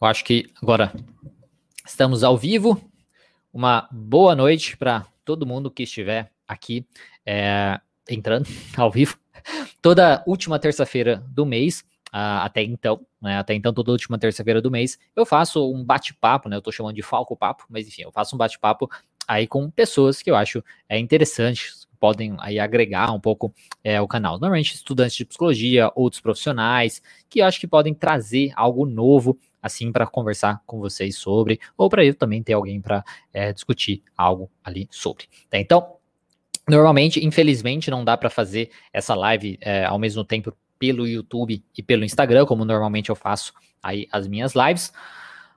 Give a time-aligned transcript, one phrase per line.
[0.00, 0.92] eu acho que agora
[1.86, 2.80] estamos ao vivo.
[3.52, 6.86] Uma boa noite para todo mundo que estiver aqui
[7.26, 9.18] é, entrando ao vivo.
[9.82, 14.70] Toda última terça-feira do mês, uh, até então, né, até então, toda última terça-feira do
[14.70, 16.56] mês, eu faço um bate-papo, né?
[16.56, 18.90] Eu estou chamando de Falco Papo, mas enfim, eu faço um bate-papo
[19.26, 24.08] aí com pessoas que eu acho é, interessantes, podem aí agregar um pouco é, o
[24.08, 24.34] canal.
[24.34, 29.92] Normalmente estudantes de psicologia, outros profissionais, que eu acho que podem trazer algo novo assim
[29.92, 34.50] para conversar com vocês sobre, ou para eu também ter alguém para é, discutir algo
[34.64, 35.26] ali sobre.
[35.48, 35.58] Tá?
[35.58, 35.94] Então,
[36.68, 41.82] normalmente, infelizmente, não dá para fazer essa live é, ao mesmo tempo pelo YouTube e
[41.82, 44.92] pelo Instagram, como normalmente eu faço aí as minhas lives,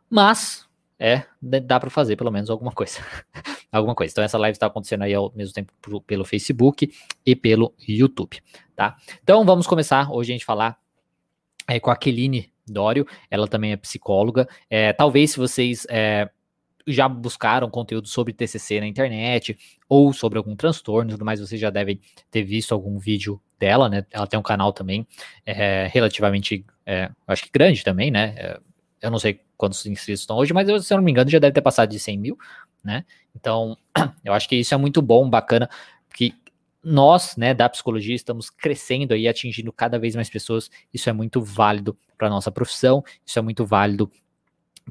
[0.10, 0.68] mas
[1.00, 3.00] é, dá para fazer pelo menos alguma coisa.
[3.72, 4.12] alguma coisa.
[4.12, 6.92] Então essa live está acontecendo aí ao mesmo tempo pro, pelo Facebook
[7.26, 8.42] e pelo YouTube,
[8.76, 8.98] tá?
[9.24, 10.78] Então vamos começar hoje a gente falar
[11.68, 14.48] é, com a Keline Dório, ela também é psicóloga.
[14.70, 16.30] É, talvez se vocês é,
[16.88, 21.70] já buscaram conteúdo sobre TCC na internet ou sobre algum transtorno tudo mais, vocês já
[21.70, 24.06] devem ter visto algum vídeo dela, né?
[24.12, 25.06] Ela tem um canal também
[25.46, 28.34] é, relativamente, é, acho que grande também, né?
[28.38, 28.60] É,
[29.02, 31.40] eu não sei quantos inscritos estão hoje, mas eu, se eu não me engano já
[31.40, 32.38] deve ter passado de 100 mil,
[32.84, 33.06] né?
[33.36, 33.78] Então,
[34.26, 35.70] eu acho que isso é muito bom, bacana,
[36.10, 36.34] porque
[36.84, 40.70] nós, né, da psicologia, estamos crescendo e atingindo cada vez mais pessoas.
[40.94, 44.12] Isso é muito válido para a nossa profissão, isso é muito válido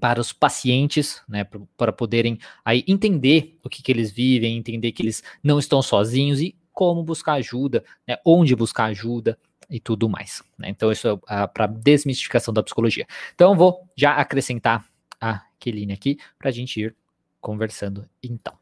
[0.00, 1.44] para os pacientes, né,
[1.76, 6.40] para poderem aí entender o que, que eles vivem, entender que eles não estão sozinhos
[6.40, 9.36] e como buscar ajuda, né, onde buscar ajuda,
[9.70, 10.42] e tudo mais.
[10.58, 10.68] Né?
[10.68, 13.06] Então, isso é para desmistificação da psicologia.
[13.34, 14.84] Então, vou já acrescentar
[15.20, 16.96] a Keline aqui para a gente ir
[17.40, 18.59] conversando então.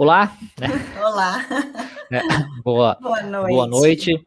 [0.00, 0.34] Olá.
[0.58, 0.68] Né?
[0.98, 1.46] Olá.
[2.10, 2.22] É,
[2.64, 3.52] boa, boa noite.
[3.52, 4.26] Boa noite.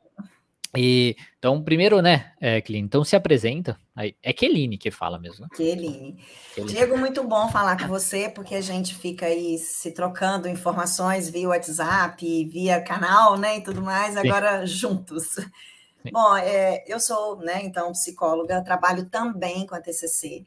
[0.78, 3.76] E, então, primeiro, né, é, Keline, então se apresenta.
[4.22, 5.46] É Keline que fala mesmo.
[5.46, 5.48] Né?
[5.56, 6.24] Keline.
[6.68, 11.50] Diego, muito bom falar com você, porque a gente fica aí se trocando informações via
[11.50, 14.68] WhatsApp, via canal, né, e tudo mais, agora Sim.
[14.68, 15.24] juntos.
[15.24, 16.12] Sim.
[16.12, 20.46] Bom, é, eu sou, né, então, psicóloga, trabalho também com a TCC.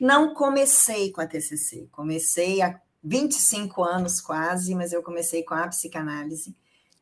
[0.00, 5.66] Não comecei com a TCC, comecei há 25 anos quase, mas eu comecei com a
[5.66, 6.54] psicanálise.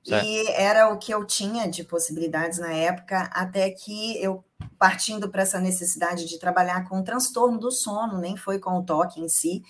[0.04, 0.24] Certo.
[0.24, 4.44] E era o que eu tinha de possibilidades na época, até que eu,
[4.78, 8.84] partindo para essa necessidade de trabalhar com o transtorno do sono, nem foi com o
[8.84, 9.64] toque em si,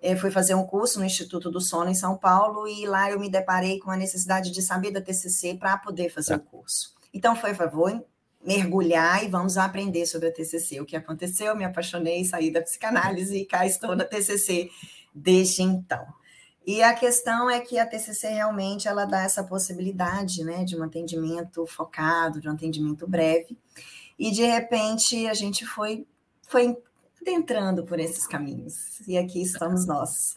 [0.00, 3.10] eu eh, fui fazer um curso no Instituto do Sono em São Paulo e lá
[3.10, 6.44] eu me deparei com a necessidade de saber da TCC para poder fazer certo.
[6.44, 6.94] o curso.
[7.12, 8.04] Então foi, favor,
[8.44, 10.80] mergulhar e vamos aprender sobre a TCC.
[10.80, 14.70] O que aconteceu, me apaixonei, saí da psicanálise e cá estou na TCC
[15.18, 16.06] desde então.
[16.66, 20.82] E a questão é que a TCC realmente ela dá essa possibilidade, né, de um
[20.82, 23.56] atendimento focado, de um atendimento breve.
[24.18, 26.06] E de repente a gente foi
[26.46, 26.76] foi
[27.20, 29.00] adentrando por esses caminhos.
[29.06, 30.34] E aqui estamos nós.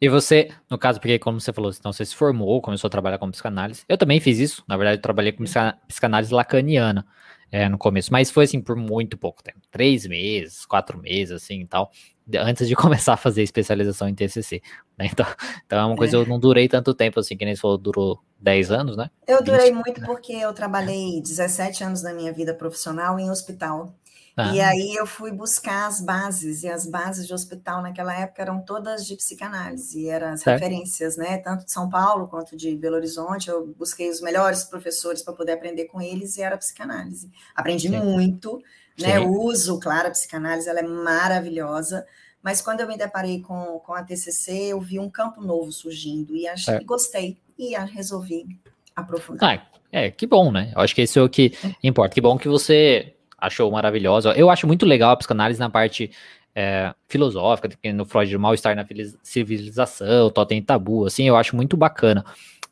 [0.00, 3.18] E você, no caso, porque como você falou, então você se formou, começou a trabalhar
[3.18, 3.82] com psicanálise.
[3.88, 5.42] Eu também fiz isso, na verdade, eu trabalhei com
[5.88, 7.04] psicanálise lacaniana
[7.50, 11.62] é, no começo, mas foi assim por muito pouco tempo, três meses, quatro meses, assim
[11.62, 11.90] e tal,
[12.36, 14.60] antes de começar a fazer especialização em TCC.
[14.98, 15.08] Né?
[15.12, 15.26] Então,
[15.64, 16.20] então é uma coisa é.
[16.20, 19.10] eu não durei tanto tempo assim, que nem você falou, durou 10 anos, né?
[19.26, 23.94] Eu durei 20, muito porque eu trabalhei 17 anos da minha vida profissional em hospital.
[24.40, 24.54] Ah.
[24.54, 28.60] E aí eu fui buscar as bases, e as bases de hospital naquela época eram
[28.60, 30.60] todas de psicanálise, eram as certo.
[30.60, 31.38] referências, né?
[31.38, 33.48] Tanto de São Paulo quanto de Belo Horizonte.
[33.48, 37.28] Eu busquei os melhores professores para poder aprender com eles e era psicanálise.
[37.52, 37.98] Aprendi Sim.
[37.98, 38.62] muito,
[39.00, 39.18] né?
[39.18, 39.26] Sim.
[39.26, 42.06] uso, claro, a psicanálise ela é maravilhosa.
[42.42, 46.36] Mas quando eu me deparei com, com a TCC, eu vi um campo novo surgindo
[46.36, 46.84] e achei, é.
[46.84, 48.58] gostei e resolvi
[48.94, 49.58] aprofundar.
[49.58, 50.72] Ah, é, que bom, né?
[50.74, 52.14] Eu acho que isso é o que importa.
[52.14, 54.32] Que bom que você achou maravilhosa.
[54.32, 56.10] Eu acho muito legal a psicanálise na parte
[56.54, 58.84] é, filosófica, no Freud, o mal-estar na
[59.22, 62.24] civilização, totem tabu, assim, eu acho muito bacana.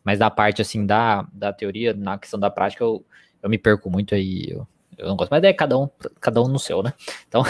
[0.02, 3.04] Mas da parte, assim, da, da teoria, na questão da prática, eu,
[3.42, 4.66] eu me perco muito aí, eu,
[4.98, 5.30] eu não gosto.
[5.30, 5.88] Mas é cada um,
[6.20, 6.92] cada um no seu, né?
[7.28, 7.42] Então,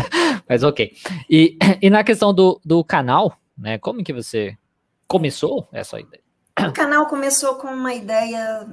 [0.48, 0.92] mas ok.
[1.28, 4.56] E, e na questão do, do canal, né, como que você
[5.06, 6.22] começou essa ideia?
[6.60, 8.66] O canal começou com uma ideia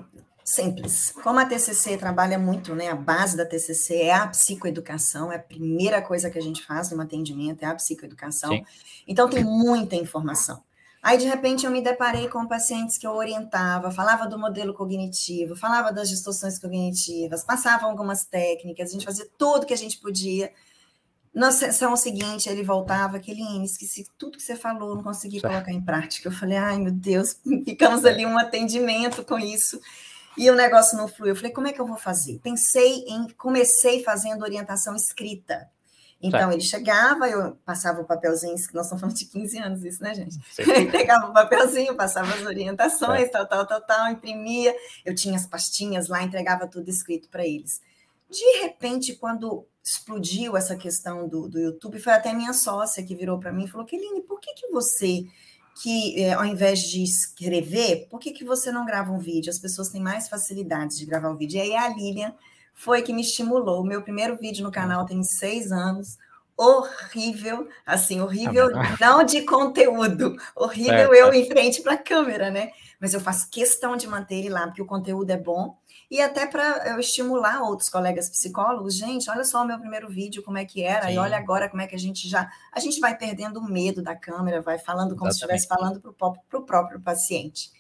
[0.44, 1.12] simples.
[1.24, 2.90] Como a TCC trabalha muito, né?
[2.90, 6.92] A base da TCC é a psicoeducação, é a primeira coisa que a gente faz
[6.92, 8.52] no atendimento, é a psicoeducação.
[8.52, 8.66] Sim.
[9.08, 10.64] Então tem muita informação.
[11.02, 15.56] Aí, de repente, eu me deparei com pacientes que eu orientava, falava do modelo cognitivo,
[15.56, 20.52] falava das distorções cognitivas, passava algumas técnicas, a gente fazia tudo que a gente podia.
[21.34, 25.54] Na sessão seguinte, ele voltava, aquele esqueci tudo que você falou, não consegui certo.
[25.54, 26.28] colocar em prática.
[26.28, 29.80] Eu falei, ai meu Deus, ficamos ali um atendimento com isso
[30.38, 31.32] e o negócio não fluiu.
[31.32, 32.40] Eu falei, como é que eu vou fazer?
[32.44, 35.70] Pensei em, comecei fazendo orientação escrita.
[36.22, 36.54] Então, certo.
[36.54, 40.38] ele chegava, eu passava o papelzinho, nós estamos falando de 15 anos isso, né, gente?
[40.92, 43.32] Pegava o papelzinho, passava as orientações, certo.
[43.32, 47.82] tal, tal, tal, tal, imprimia, eu tinha as pastinhas lá, entregava tudo escrito para eles.
[48.30, 53.40] De repente, quando explodiu essa questão do, do YouTube, foi até minha sócia que virou
[53.40, 55.26] para mim e falou, Keline, por que, que você
[55.82, 59.50] que é, ao invés de escrever, por que, que você não grava um vídeo?
[59.50, 61.58] As pessoas têm mais facilidade de gravar um vídeo.
[61.58, 62.34] E aí a Lilian
[62.74, 63.82] foi que me estimulou.
[63.82, 66.18] O meu primeiro vídeo no canal tem seis anos.
[66.58, 72.70] Horrível, assim, horrível ah, não de conteúdo, horrível eu em frente para a câmera, né?
[73.00, 75.76] Mas eu faço questão de manter ele lá, porque o conteúdo é bom
[76.12, 80.44] e até para eu estimular outros colegas psicólogos, gente, olha só o meu primeiro vídeo,
[80.44, 81.14] como é que era, Sim.
[81.14, 82.52] e olha agora como é que a gente já.
[82.70, 85.62] A gente vai perdendo o medo da câmera, vai falando como Exatamente.
[85.62, 87.72] se estivesse falando para o próprio paciente.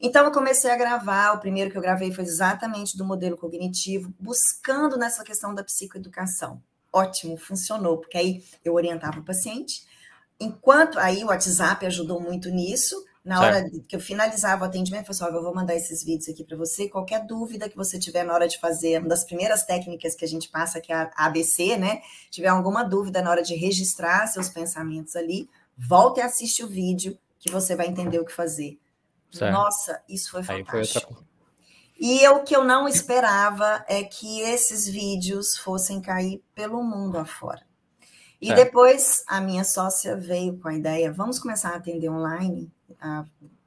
[0.00, 1.32] Então, eu comecei a gravar.
[1.32, 6.62] O primeiro que eu gravei foi exatamente do modelo cognitivo, buscando nessa questão da psicoeducação.
[6.92, 9.86] Ótimo, funcionou, porque aí eu orientava o paciente.
[10.40, 13.56] Enquanto aí o WhatsApp ajudou muito nisso, na certo.
[13.56, 16.44] hora que eu finalizava o atendimento, eu falei assim, eu vou mandar esses vídeos aqui
[16.44, 16.88] para você.
[16.88, 20.28] Qualquer dúvida que você tiver na hora de fazer, uma das primeiras técnicas que a
[20.28, 22.00] gente passa, que é a ABC, né?
[22.30, 27.18] Tiver alguma dúvida na hora de registrar seus pensamentos ali, volte e assiste o vídeo
[27.38, 28.78] que você vai entender o que fazer.
[29.30, 29.52] Certo.
[29.52, 31.14] Nossa, isso foi fantástico.
[31.14, 31.28] Foi
[32.00, 37.66] e o que eu não esperava é que esses vídeos fossem cair pelo mundo afora.
[38.40, 42.72] E depois a minha sócia veio com a ideia: vamos começar a atender online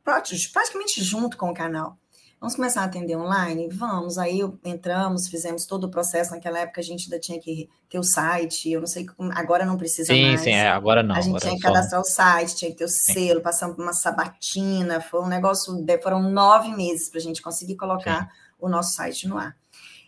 [0.02, 1.98] praticamente junto com o canal.
[2.42, 3.70] Vamos começar a atender online?
[3.72, 4.18] Vamos.
[4.18, 6.32] Aí entramos, fizemos todo o processo.
[6.32, 8.72] Naquela época a gente ainda tinha que ter o site.
[8.72, 9.32] Eu não sei como.
[9.36, 10.40] Agora não precisa sim, mais.
[10.40, 11.14] Sim, sim, é, agora não.
[11.14, 13.44] A gente tinha que cadastrar o site, tinha que ter o selo, sim.
[13.44, 15.00] passamos por uma sabatina.
[15.00, 15.72] Foi um negócio.
[16.02, 18.30] Foram nove meses para a gente conseguir colocar sim.
[18.60, 19.56] o nosso site no ar.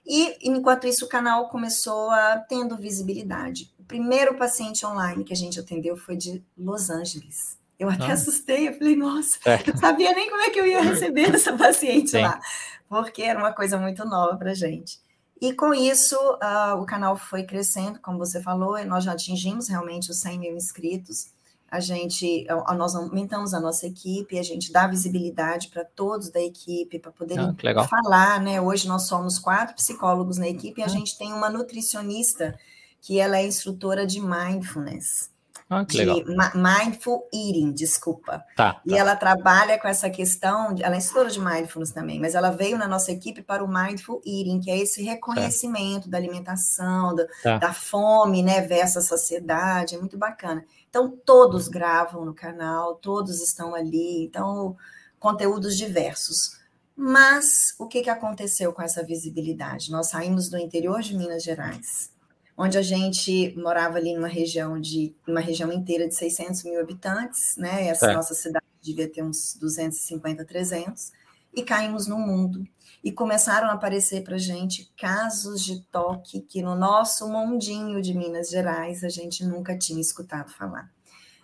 [0.04, 3.72] E enquanto isso, o canal começou a tendo visibilidade.
[3.78, 7.62] O primeiro paciente online que a gente atendeu foi de Los Angeles.
[7.84, 8.14] Eu até ah.
[8.14, 9.62] assustei, eu falei, nossa, é.
[9.68, 12.22] eu não sabia nem como é que eu ia receber essa paciente Sim.
[12.22, 12.40] lá,
[12.88, 14.98] porque era uma coisa muito nova para gente.
[15.42, 19.68] E com isso, uh, o canal foi crescendo, como você falou, e nós já atingimos
[19.68, 21.34] realmente os 100 mil inscritos.
[21.70, 22.46] A gente,
[22.78, 27.54] nós aumentamos a nossa equipe, a gente dá visibilidade para todos da equipe, para poderem
[27.76, 28.62] ah, falar, né?
[28.62, 30.90] Hoje nós somos quatro psicólogos na equipe e a ah.
[30.90, 32.58] gente tem uma nutricionista
[33.02, 35.33] que ela é instrutora de mindfulness.
[35.70, 36.52] Ah, de legal.
[36.56, 38.44] mindful eating, desculpa.
[38.56, 38.98] Tá, e tá.
[38.98, 42.88] ela trabalha com essa questão, ela é instrutora de mindfulness também, mas ela veio na
[42.88, 46.12] nossa equipe para o mindful eating, que é esse reconhecimento tá.
[46.12, 47.58] da alimentação, da, tá.
[47.58, 50.64] da fome, né, versus a saciedade, é muito bacana.
[50.90, 54.78] Então, todos gravam no canal, todos estão ali, então,
[55.20, 56.62] conteúdos diversos.
[56.96, 59.90] Mas o que, que aconteceu com essa visibilidade?
[59.90, 62.13] Nós saímos do interior de Minas Gerais,
[62.58, 67.56] onde a gente morava ali numa região de uma região inteira de 600 mil habitantes,
[67.58, 67.88] né?
[67.88, 68.14] Essa é.
[68.14, 71.12] nossa cidade devia ter uns 250, 300,
[71.54, 72.64] e caímos no mundo.
[73.04, 78.14] E começaram a aparecer para a gente casos de toque que no nosso mundinho de
[78.14, 80.90] Minas Gerais a gente nunca tinha escutado falar.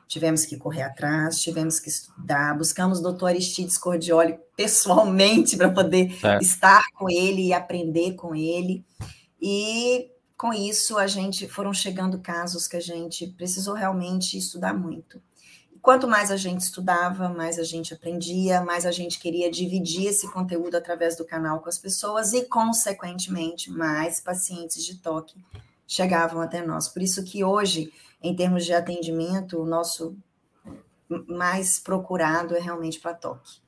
[0.08, 6.18] Tivemos que correr atrás, tivemos que estudar, buscamos o doutor Aristides Cordioli pessoalmente para poder
[6.24, 6.40] é.
[6.40, 8.84] estar com ele e aprender com ele.
[9.40, 15.22] E com isso, a gente foram chegando casos que a gente precisou realmente estudar muito.
[15.82, 20.32] quanto mais a gente estudava, mais a gente aprendia, mais a gente queria dividir esse
[20.32, 25.36] conteúdo através do canal com as pessoas e, consequentemente, mais pacientes de toque
[25.86, 26.88] chegavam até nós.
[26.88, 27.92] Por isso que hoje,
[28.24, 30.16] em termos de atendimento, o nosso
[31.28, 33.60] mais procurado é realmente para toque.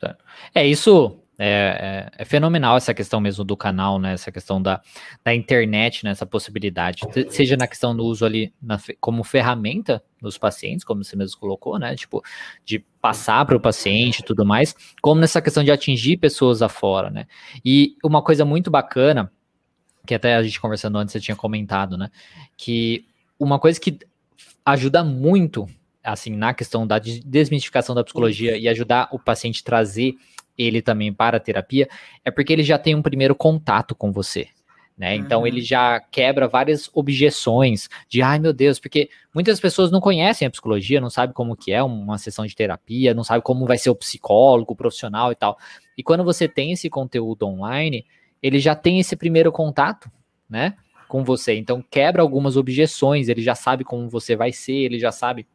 [0.00, 0.16] Tá.
[0.52, 4.14] É isso é, é, é, fenomenal essa questão mesmo do canal, né?
[4.14, 4.82] Essa questão da,
[5.24, 6.10] da internet, né?
[6.10, 11.14] Essa possibilidade, seja na questão do uso ali na, como ferramenta dos pacientes, como você
[11.14, 11.94] mesmo colocou, né?
[11.94, 12.24] Tipo,
[12.64, 17.08] de passar para o paciente e tudo mais, como nessa questão de atingir pessoas afora,
[17.08, 17.26] né?
[17.64, 19.30] E uma coisa muito bacana,
[20.04, 22.10] que até a gente conversando antes você tinha comentado, né?
[22.56, 23.06] Que
[23.38, 23.96] uma coisa que
[24.66, 25.68] ajuda muito,
[26.02, 30.16] assim, na questão da desmistificação da psicologia e ajudar o paciente trazer
[30.58, 31.88] ele também para a terapia,
[32.24, 34.48] é porque ele já tem um primeiro contato com você.
[34.98, 35.14] Né?
[35.14, 35.64] Então ele uhum.
[35.64, 41.00] já quebra várias objeções de ai meu Deus, porque muitas pessoas não conhecem a psicologia,
[41.00, 43.94] não sabem como que é uma sessão de terapia, não sabem como vai ser o
[43.94, 45.56] psicólogo, o profissional e tal.
[45.96, 48.04] E quando você tem esse conteúdo online,
[48.42, 50.10] ele já tem esse primeiro contato,
[50.50, 50.74] né,
[51.06, 51.54] com você.
[51.54, 55.46] Então quebra algumas objeções, ele já sabe como você vai ser, ele já sabe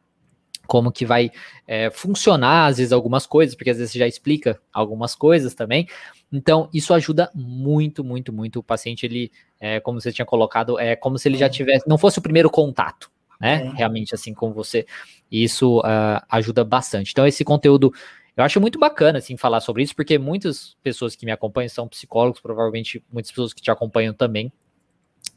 [0.66, 1.30] como que vai
[1.66, 5.86] é, funcionar, às vezes, algumas coisas, porque às vezes você já explica algumas coisas também.
[6.32, 8.58] Então, isso ajuda muito, muito, muito.
[8.58, 9.30] O paciente, ele,
[9.60, 12.50] é, como você tinha colocado, é como se ele já tivesse, não fosse o primeiro
[12.50, 13.66] contato, né?
[13.66, 13.76] É.
[13.76, 14.86] Realmente, assim, com você.
[15.30, 17.12] E isso uh, ajuda bastante.
[17.12, 17.92] Então, esse conteúdo,
[18.36, 21.86] eu acho muito bacana, assim, falar sobre isso, porque muitas pessoas que me acompanham são
[21.86, 24.52] psicólogos, provavelmente muitas pessoas que te acompanham também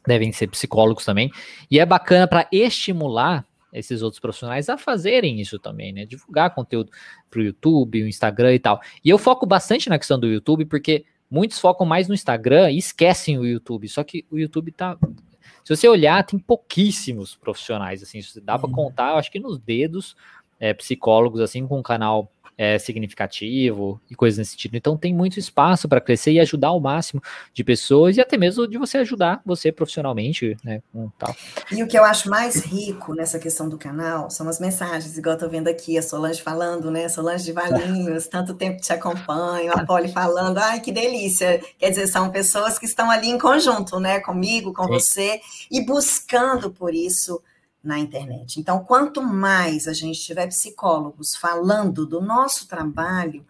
[0.06, 1.30] devem ser psicólogos também.
[1.70, 6.04] E é bacana para estimular esses outros profissionais a fazerem isso também, né?
[6.04, 6.90] Divulgar conteúdo
[7.30, 8.80] para o YouTube, o Instagram e tal.
[9.04, 12.78] E eu foco bastante na questão do YouTube, porque muitos focam mais no Instagram e
[12.78, 13.88] esquecem o YouTube.
[13.88, 14.96] Só que o YouTube tá.
[15.64, 18.74] Se você olhar, tem pouquíssimos profissionais, assim, dá para uhum.
[18.74, 20.16] contar, acho que nos dedos,
[20.58, 24.76] é, psicólogos, assim, com um canal é, significativo e coisas nesse sentido.
[24.76, 27.22] Então tem muito espaço para crescer e ajudar o máximo
[27.54, 31.34] de pessoas e até mesmo de você ajudar você profissionalmente, né, com tal.
[31.70, 35.36] E o que eu acho mais rico nessa questão do canal são as mensagens, igual
[35.36, 39.72] eu tô vendo aqui a Solange falando, né, Solange de Valinhos, tanto tempo te acompanho,
[39.72, 41.62] a Polly falando, ai que delícia.
[41.78, 44.92] Quer dizer, são pessoas que estão ali em conjunto, né, comigo, com Sim.
[44.92, 47.40] você e buscando por isso
[47.82, 48.58] na internet.
[48.58, 53.46] Então, quanto mais a gente tiver psicólogos falando do nosso trabalho,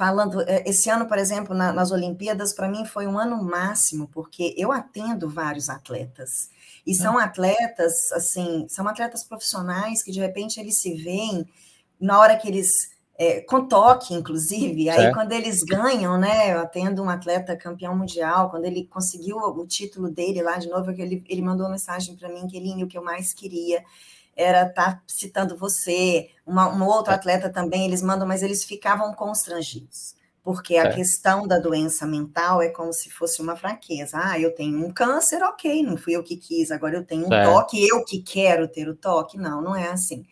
[0.00, 0.40] falando.
[0.48, 4.54] É, esse ano, por exemplo, na, nas Olimpíadas, para mim foi um ano máximo, porque
[4.56, 6.48] eu atendo vários atletas.
[6.86, 7.18] E são hum.
[7.18, 11.46] atletas, assim, são atletas profissionais que de repente eles se veem
[12.00, 12.70] na hora que eles
[13.20, 14.88] é, com toque, inclusive.
[14.88, 15.14] Aí, certo.
[15.14, 16.54] quando eles ganham, né?
[16.54, 20.90] Eu atendo um atleta campeão mundial, quando ele conseguiu o título dele lá de novo,
[20.90, 23.84] ele, ele mandou uma mensagem para mim que ele o que eu mais queria
[24.34, 26.30] era estar tá citando você.
[26.46, 30.14] Uma, uma outra atleta também, eles mandam, mas eles ficavam constrangidos.
[30.42, 30.94] Porque a é.
[30.94, 34.18] questão da doença mental é como se fosse uma fraqueza.
[34.18, 37.34] Ah, eu tenho um câncer, ok, não fui eu que quis, agora eu tenho um
[37.34, 37.44] é.
[37.44, 39.36] toque, eu que quero ter o toque.
[39.36, 40.24] Não, não é assim.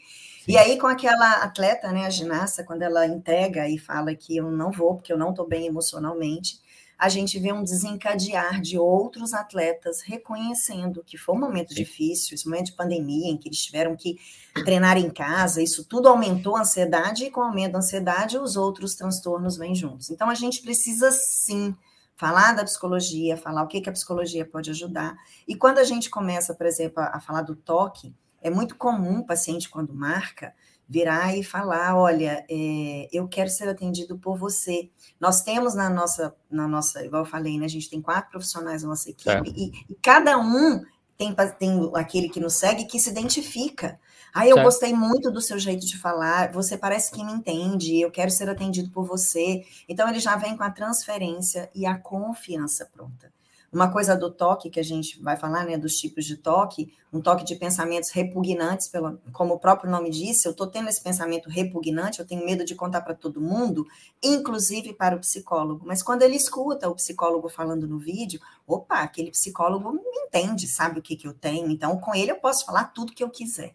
[0.49, 4.51] E aí, com aquela atleta, né, a ginasta, quando ela entrega e fala que eu
[4.51, 6.59] não vou, porque eu não estou bem emocionalmente,
[6.99, 12.49] a gente vê um desencadear de outros atletas reconhecendo que foi um momento difícil, esse
[12.49, 14.17] momento de pandemia, em que eles tiveram que
[14.65, 18.57] treinar em casa, isso tudo aumentou a ansiedade, e com o aumento da ansiedade, os
[18.57, 20.09] outros transtornos vêm juntos.
[20.09, 21.77] Então, a gente precisa sim
[22.17, 25.15] falar da psicologia, falar o que, que a psicologia pode ajudar.
[25.47, 29.21] E quando a gente começa, por exemplo, a, a falar do toque, é muito comum
[29.21, 30.55] o paciente, quando marca,
[30.89, 34.91] virar e falar: olha, é, eu quero ser atendido por você.
[35.21, 37.67] Nós temos na nossa, na nossa, igual eu falei, né?
[37.67, 40.83] A gente tem quatro profissionais na nossa equipe, e, e, cada um
[41.17, 44.01] tem, tem aquele que nos segue que se identifica.
[44.35, 44.67] Aí ah, eu certo.
[44.67, 48.49] gostei muito do seu jeito de falar, você parece que me entende, eu quero ser
[48.49, 49.65] atendido por você.
[49.89, 53.33] Então ele já vem com a transferência e a confiança pronta.
[53.71, 57.21] Uma coisa do toque, que a gente vai falar, né, dos tipos de toque, um
[57.21, 61.51] toque de pensamentos repugnantes, pelo, como o próprio nome disse, eu estou tendo esse pensamento
[61.51, 63.87] repugnante, eu tenho medo de contar para todo mundo,
[64.23, 65.85] inclusive para o psicólogo.
[65.87, 70.99] Mas quando ele escuta o psicólogo falando no vídeo, opa, aquele psicólogo me entende, sabe
[70.99, 73.75] o que, que eu tenho, então com ele eu posso falar tudo que eu quiser.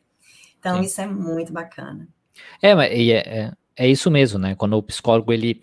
[0.58, 0.84] Então, Sim.
[0.84, 2.08] isso é muito bacana.
[2.62, 4.56] É, mas é, é, é isso mesmo, né?
[4.56, 5.62] Quando o psicólogo, ele.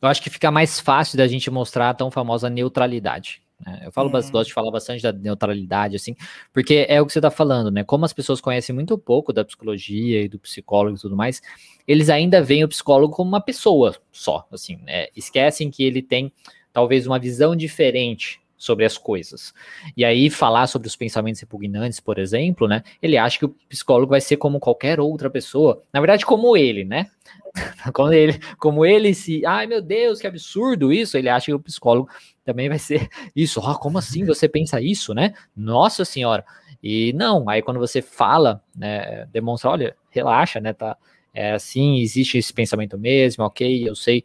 [0.00, 3.42] Eu acho que fica mais fácil da gente mostrar a tão famosa neutralidade.
[3.64, 3.82] Né?
[3.84, 4.12] Eu falo, é.
[4.12, 6.14] gosto de falar bastante da neutralidade, assim,
[6.52, 7.84] porque é o que você está falando, né?
[7.84, 11.42] Como as pessoas conhecem muito pouco da psicologia e do psicólogo e tudo mais,
[11.86, 15.06] eles ainda veem o psicólogo como uma pessoa só, assim, né?
[15.16, 16.32] Esquecem que ele tem
[16.72, 19.54] talvez uma visão diferente sobre as coisas.
[19.96, 22.82] E aí falar sobre os pensamentos repugnantes, por exemplo, né?
[23.00, 26.84] Ele acha que o psicólogo vai ser como qualquer outra pessoa, na verdade como ele,
[26.84, 27.06] né?
[27.94, 31.60] como ele, como ele se, ai meu Deus, que absurdo isso, ele acha que o
[31.60, 32.08] psicólogo
[32.44, 33.60] também vai ser isso.
[33.64, 35.32] Oh, como assim você pensa isso, né?
[35.56, 36.44] Nossa senhora.
[36.82, 40.96] E não, aí quando você fala, né, demonstra, olha, relaxa, né, tá,
[41.32, 44.24] é assim, existe esse pensamento mesmo, ok, eu sei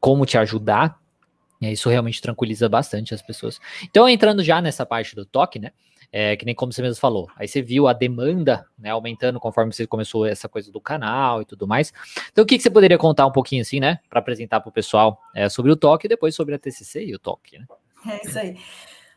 [0.00, 1.00] como te ajudar,
[1.70, 3.60] isso realmente tranquiliza bastante as pessoas.
[3.84, 5.70] Então, entrando já nessa parte do toque, né?
[6.14, 7.28] É, que nem como você mesmo falou.
[7.36, 11.46] Aí você viu a demanda né, aumentando conforme você começou essa coisa do canal e
[11.46, 11.90] tudo mais.
[12.30, 13.98] Então, o que, que você poderia contar um pouquinho assim, né?
[14.10, 17.14] Para apresentar para o pessoal é, sobre o toque e depois sobre a TCC e
[17.14, 17.66] o toque, né?
[18.06, 18.58] É isso aí.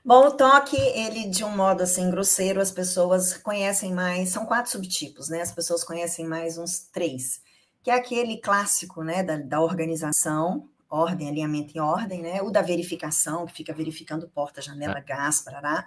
[0.06, 4.72] Bom, o toque, ele de um modo assim grosseiro, as pessoas conhecem mais, são quatro
[4.72, 5.42] subtipos, né?
[5.42, 7.42] As pessoas conhecem mais uns três,
[7.82, 12.42] que é aquele clássico, né, da, da organização, ordem, alinhamento em ordem, né?
[12.42, 15.86] O da verificação, que fica verificando porta, janela, gás, parará.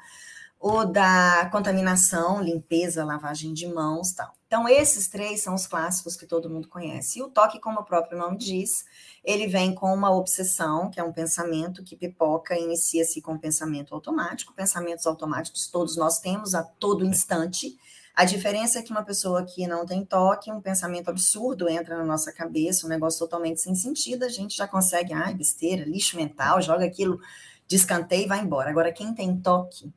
[0.60, 4.34] O da contaminação, limpeza, lavagem de mãos, tal.
[4.48, 7.18] Então, esses três são os clássicos que todo mundo conhece.
[7.18, 8.84] E o toque, como o próprio nome diz,
[9.22, 13.38] ele vem com uma obsessão, que é um pensamento que pipoca e inicia-se com um
[13.38, 14.52] pensamento automático.
[14.52, 17.78] Pensamentos automáticos todos nós temos a todo instante.
[18.18, 22.04] A diferença é que uma pessoa que não tem toque, um pensamento absurdo entra na
[22.04, 26.60] nossa cabeça, um negócio totalmente sem sentido, a gente já consegue, ai, besteira, lixo mental,
[26.60, 27.20] joga aquilo,
[27.68, 28.70] descanteia e vai embora.
[28.70, 29.92] Agora, quem tem toque,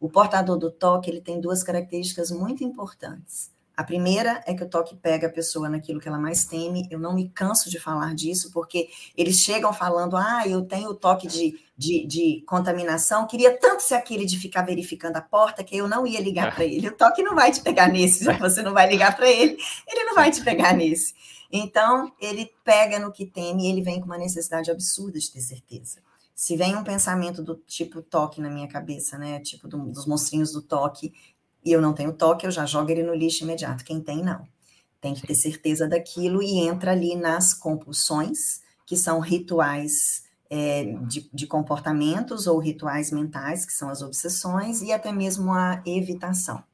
[0.00, 3.50] o portador do toque, ele tem duas características muito importantes.
[3.78, 6.88] A primeira é que o toque pega a pessoa naquilo que ela mais teme.
[6.90, 10.94] Eu não me canso de falar disso, porque eles chegam falando: ah, eu tenho o
[10.96, 15.76] toque de, de, de contaminação, queria tanto ser aquele de ficar verificando a porta que
[15.76, 16.88] eu não ia ligar para ele.
[16.88, 19.56] O toque não vai te pegar nesse, já você não vai ligar para ele,
[19.86, 21.14] ele não vai te pegar nesse.
[21.48, 25.40] Então, ele pega no que teme e ele vem com uma necessidade absurda de ter
[25.40, 26.00] certeza.
[26.34, 29.38] Se vem um pensamento do tipo toque na minha cabeça, né?
[29.38, 31.12] Tipo do, dos monstrinhos do toque,
[31.68, 33.84] e eu não tenho toque, eu já jogo ele no lixo imediato.
[33.84, 34.48] Quem tem, não.
[35.02, 41.28] Tem que ter certeza daquilo e entra ali nas compulsões, que são rituais é, de,
[41.30, 46.64] de, comportamentos ou rituais mentais, que são as obsessões, e até mesmo a evitação.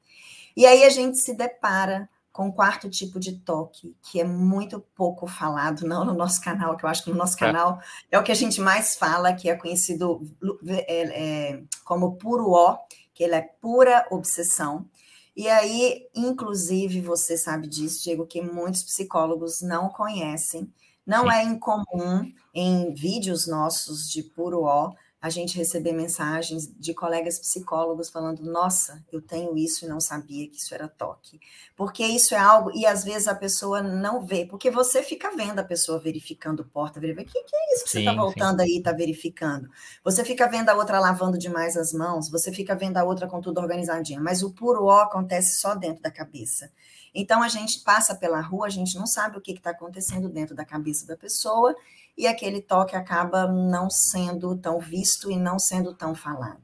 [0.57, 4.81] E aí a gente se depara com o quarto tipo de toque, que é muito
[4.95, 7.39] pouco falado, não no nosso canal, que eu acho que no nosso é.
[7.39, 10.21] canal é, é o que a gente mais fala, que é conhecido
[10.67, 12.79] é, é, como puro O,
[13.15, 14.85] que ele é pura obsessão.
[15.37, 20.73] E aí, inclusive, você sabe disso, Diego, que muitos psicólogos não conhecem.
[21.07, 21.31] Não Sim.
[21.31, 24.93] é incomum em vídeos nossos de puro ó
[25.25, 30.47] a gente receber mensagens de colegas psicólogos falando: Nossa, eu tenho isso e não sabia
[30.47, 31.41] que isso era toque.
[31.75, 35.59] Porque isso é algo, e às vezes a pessoa não vê, porque você fica vendo
[35.61, 38.59] a pessoa verificando porta, verificando: O que, que é isso que sim, você está voltando
[38.59, 38.65] sim.
[38.65, 39.71] aí e está verificando?
[40.05, 43.41] Você fica vendo a outra lavando demais as mãos, você fica vendo a outra com
[43.41, 46.71] tudo organizadinho, mas o puro ó acontece só dentro da cabeça.
[47.15, 50.55] Então a gente passa pela rua, a gente não sabe o que está acontecendo dentro
[50.55, 51.75] da cabeça da pessoa
[52.17, 56.63] e aquele toque acaba não sendo tão visto e não sendo tão falado.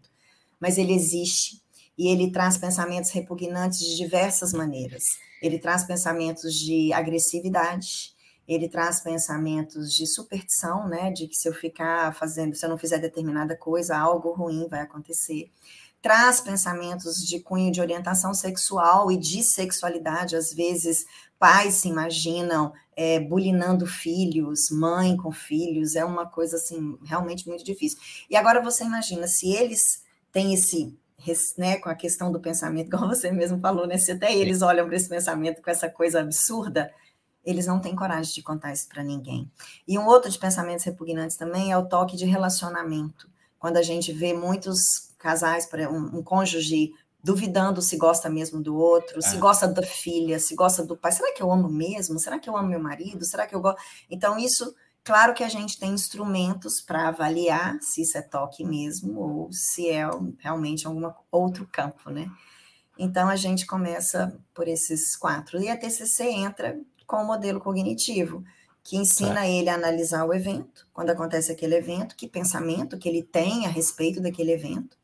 [0.60, 1.60] Mas ele existe
[1.98, 5.04] e ele traz pensamentos repugnantes de diversas maneiras.
[5.42, 8.14] Ele traz pensamentos de agressividade,
[8.46, 12.78] ele traz pensamentos de superstição, né, de que se eu ficar fazendo, se eu não
[12.78, 15.50] fizer determinada coisa, algo ruim vai acontecer
[16.02, 20.36] traz pensamentos de cunho de orientação sexual e de sexualidade.
[20.36, 21.06] Às vezes,
[21.38, 27.64] pais se imaginam é, bulinando filhos, mãe com filhos, é uma coisa assim realmente muito
[27.64, 27.98] difícil.
[28.28, 30.96] E agora você imagina se eles têm esse
[31.58, 33.98] né, com a questão do pensamento, como você mesmo falou, né?
[33.98, 36.90] Se até eles olham para esse pensamento com essa coisa absurda,
[37.44, 39.50] eles não têm coragem de contar isso para ninguém.
[39.86, 43.28] E um outro de pensamentos repugnantes também é o toque de relacionamento.
[43.58, 49.18] Quando a gente vê muitos casais, um, um cônjuge duvidando se gosta mesmo do outro,
[49.18, 49.22] é.
[49.22, 51.12] se gosta da filha, se gosta do pai.
[51.12, 52.18] Será que eu amo mesmo?
[52.18, 53.24] Será que eu amo meu marido?
[53.24, 53.80] Será que eu gosto?
[54.10, 59.20] Então, isso, claro que a gente tem instrumentos para avaliar se isso é toque mesmo
[59.20, 62.30] ou se é realmente algum outro campo, né?
[62.98, 65.60] Então, a gente começa por esses quatro.
[65.60, 68.44] E a TCC entra com o modelo cognitivo,
[68.82, 69.52] que ensina é.
[69.52, 73.68] ele a analisar o evento, quando acontece aquele evento, que pensamento que ele tem a
[73.68, 74.99] respeito daquele evento,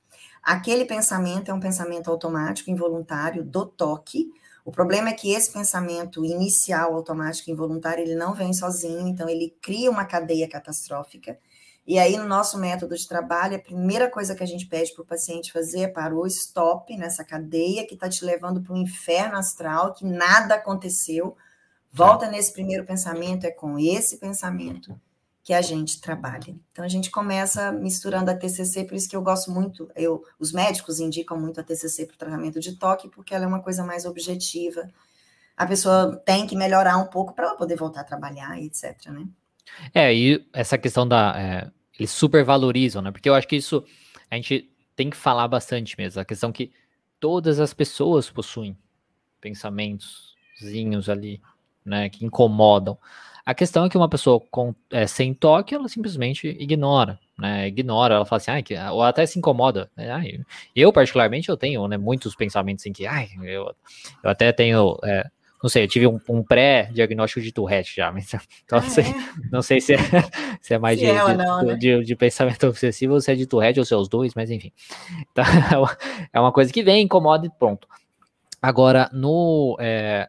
[0.47, 4.33] Aquele pensamento é um pensamento automático, involuntário, do toque.
[4.65, 9.57] O problema é que esse pensamento inicial, automático, involuntário, ele não vem sozinho, então ele
[9.61, 11.37] cria uma cadeia catastrófica.
[11.85, 15.03] E aí, no nosso método de trabalho, a primeira coisa que a gente pede para
[15.03, 18.79] o paciente fazer é parar o stop nessa cadeia que está te levando para o
[18.79, 21.37] inferno astral, que nada aconteceu.
[21.91, 24.97] Volta nesse primeiro pensamento, é com esse pensamento
[25.47, 26.57] que a gente trabalha.
[26.73, 30.51] Então a gente começa misturando a TCC, por isso que eu gosto muito, eu, os
[30.51, 33.85] médicos indicam muito a TCC para o tratamento de toque, porque ela é uma coisa
[33.85, 34.91] mais objetiva.
[35.57, 39.07] A pessoa tem que melhorar um pouco para ela poder voltar a trabalhar, etc.
[39.07, 39.29] Né?
[39.95, 41.41] É, e essa questão da.
[41.41, 43.13] É, eles supervalorizam, né?
[43.13, 43.85] Porque eu acho que isso
[44.29, 46.21] a gente tem que falar bastante mesmo.
[46.21, 46.73] A questão que
[47.21, 48.77] todas as pessoas possuem
[49.41, 51.41] pensamentozinhos ali,
[51.85, 52.09] né?
[52.09, 52.99] Que incomodam.
[53.47, 57.69] A questão é que uma pessoa com, é, sem toque, ela simplesmente ignora, né?
[57.69, 59.89] Ignora, ela fala assim, que, ou até se incomoda.
[59.97, 60.41] Né?
[60.75, 63.73] eu, particularmente, eu tenho né, muitos pensamentos em que, ai, eu,
[64.25, 64.99] eu até tenho.
[65.05, 65.31] É,
[65.63, 69.05] não sei, eu tive um, um pré-diagnóstico de Tourette já, mas então, ah, não, sei,
[69.05, 69.15] é?
[69.53, 69.99] não sei se é,
[70.61, 71.75] se é mais de, de, não, né?
[71.77, 74.51] de, de, pensamento obsessivo ou se é de Tourette ou se é os dois, mas
[74.51, 74.73] enfim.
[75.31, 75.45] Então,
[76.33, 77.87] é uma coisa que vem, incomoda e pronto.
[78.61, 80.29] Agora, no, é,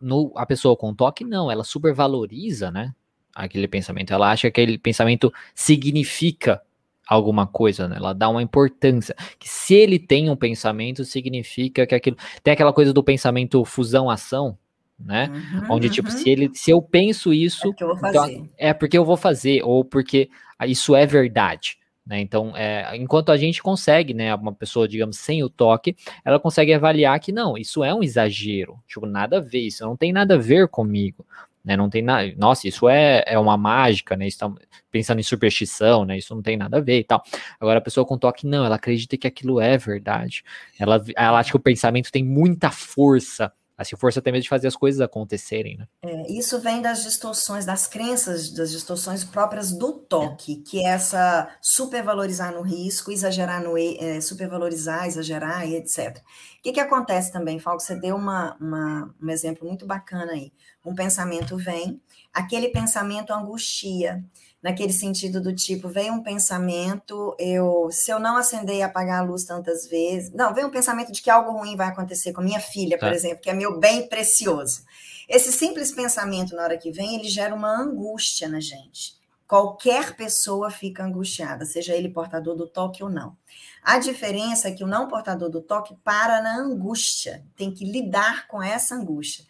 [0.00, 2.94] no, a pessoa com toque, não, ela supervaloriza, né?
[3.34, 4.12] Aquele pensamento.
[4.12, 6.60] Ela acha que aquele pensamento significa
[7.08, 7.96] alguma coisa, né?
[7.96, 9.14] Ela dá uma importância.
[9.38, 12.16] Que se ele tem um pensamento, significa que aquilo.
[12.42, 14.58] Tem aquela coisa do pensamento fusão-ação,
[14.98, 15.30] né?
[15.32, 16.16] Uhum, Onde, tipo, uhum.
[16.16, 19.62] se ele, se eu penso isso, é porque eu, então, é porque eu vou fazer,
[19.62, 20.28] ou porque
[20.66, 21.78] isso é verdade.
[22.08, 22.20] Né?
[22.20, 25.94] Então, é, enquanto a gente consegue, né, uma pessoa, digamos, sem o toque,
[26.24, 29.94] ela consegue avaliar que não, isso é um exagero, tipo, nada a ver, isso não
[29.94, 31.26] tem nada a ver comigo,
[31.62, 31.76] né?
[31.76, 34.26] Não tem nada, nossa, isso é, é uma mágica, né?
[34.26, 34.58] Estamos
[34.90, 36.16] pensando em superstição, né?
[36.16, 37.22] Isso não tem nada a ver e tal.
[37.60, 40.42] Agora a pessoa com toque não, ela acredita que aquilo é verdade.
[40.78, 44.66] Ela, ela acha que o pensamento tem muita força assim, força até mesmo de fazer
[44.66, 45.86] as coisas acontecerem, né?
[46.02, 51.48] É, isso vem das distorções, das crenças, das distorções próprias do toque, que é essa
[51.62, 56.18] supervalorizar no risco, exagerar no é, supervalorizar, exagerar e etc.
[56.58, 57.80] O que, que acontece também, Falco?
[57.80, 60.52] Você deu uma, uma, um exemplo muito bacana aí.
[60.84, 62.00] Um pensamento vem,
[62.34, 64.24] aquele pensamento angustia
[64.62, 69.24] naquele sentido do tipo, vem um pensamento, eu, se eu não acender e apagar a
[69.24, 72.60] luz tantas vezes, não, vem um pensamento de que algo ruim vai acontecer com minha
[72.60, 73.14] filha, por tá.
[73.14, 74.82] exemplo, que é meu bem precioso.
[75.28, 79.16] Esse simples pensamento, na hora que vem, ele gera uma angústia na gente.
[79.46, 83.34] Qualquer pessoa fica angustiada, seja ele portador do toque ou não.
[83.82, 88.46] A diferença é que o não portador do toque para na angústia, tem que lidar
[88.46, 89.46] com essa angústia.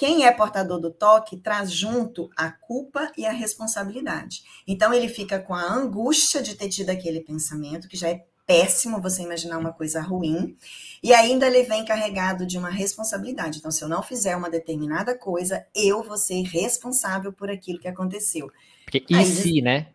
[0.00, 4.42] Quem é portador do toque traz junto a culpa e a responsabilidade.
[4.66, 8.98] Então ele fica com a angústia de ter tido aquele pensamento, que já é péssimo
[8.98, 10.56] você imaginar uma coisa ruim,
[11.02, 13.58] e ainda ele vem carregado de uma responsabilidade.
[13.58, 17.86] Então, se eu não fizer uma determinada coisa, eu vou ser responsável por aquilo que
[17.86, 18.50] aconteceu.
[18.86, 19.88] Porque e Aí, se, né?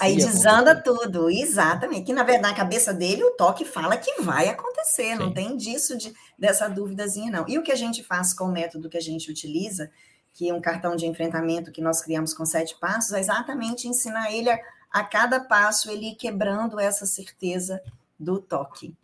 [0.00, 2.06] Aí desanda tudo, exatamente.
[2.06, 5.14] Que na verdade, na cabeça dele, o toque fala que vai acontecer, Sim.
[5.16, 7.48] não tem disso, de, dessa dúvidazinha, não.
[7.48, 9.90] E o que a gente faz com o método que a gente utiliza,
[10.32, 14.32] que é um cartão de enfrentamento que nós criamos com sete passos, é exatamente ensinar
[14.32, 14.58] ele a,
[14.90, 17.80] a cada passo ele ir quebrando essa certeza
[18.18, 18.94] do toque.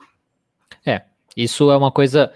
[0.84, 1.02] É,
[1.36, 2.32] isso é uma coisa.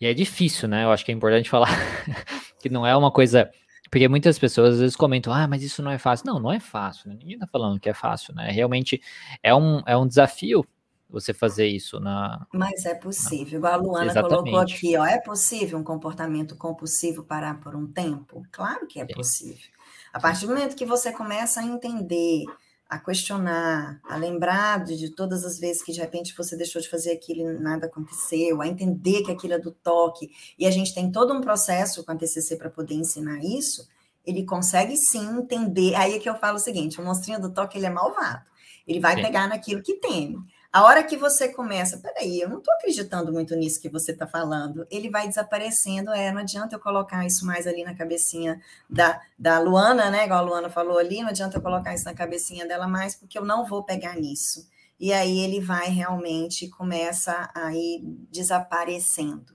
[0.00, 0.84] E é difícil, né?
[0.84, 1.70] Eu acho que é importante falar
[2.58, 3.50] que não é uma coisa
[3.90, 6.26] porque muitas pessoas às vezes comentam, ah, mas isso não é fácil.
[6.26, 7.16] Não, não é fácil, né?
[7.18, 8.50] ninguém tá falando que é fácil, né?
[8.50, 9.00] Realmente
[9.42, 10.64] é um, é um desafio
[11.08, 12.46] você fazer isso na.
[12.52, 14.50] Mas é possível, igual a Luana Exatamente.
[14.50, 15.06] colocou aqui, ó.
[15.06, 18.42] É possível um comportamento compulsivo parar por um tempo?
[18.52, 19.14] Claro que é Sim.
[19.14, 19.70] possível.
[20.12, 22.44] A partir do momento que você começa a entender
[22.88, 27.12] a questionar, a lembrar de todas as vezes que de repente você deixou de fazer
[27.12, 31.12] aquilo e nada aconteceu, a entender que aquilo é do toque, e a gente tem
[31.12, 33.86] todo um processo com a TCC para poder ensinar isso,
[34.24, 35.94] ele consegue sim entender.
[35.96, 38.42] Aí é que eu falo o seguinte: o monstrinho do toque ele é malvado.
[38.86, 39.22] Ele vai sim.
[39.22, 40.38] pegar naquilo que teme.
[40.70, 44.26] A hora que você começa, peraí, eu não estou acreditando muito nisso que você está
[44.26, 49.18] falando, ele vai desaparecendo, é, não adianta eu colocar isso mais ali na cabecinha da,
[49.38, 50.26] da Luana, né?
[50.26, 53.38] Igual a Luana falou ali, não adianta eu colocar isso na cabecinha dela mais, porque
[53.38, 54.68] eu não vou pegar nisso.
[55.00, 59.54] E aí ele vai realmente, começa a ir desaparecendo.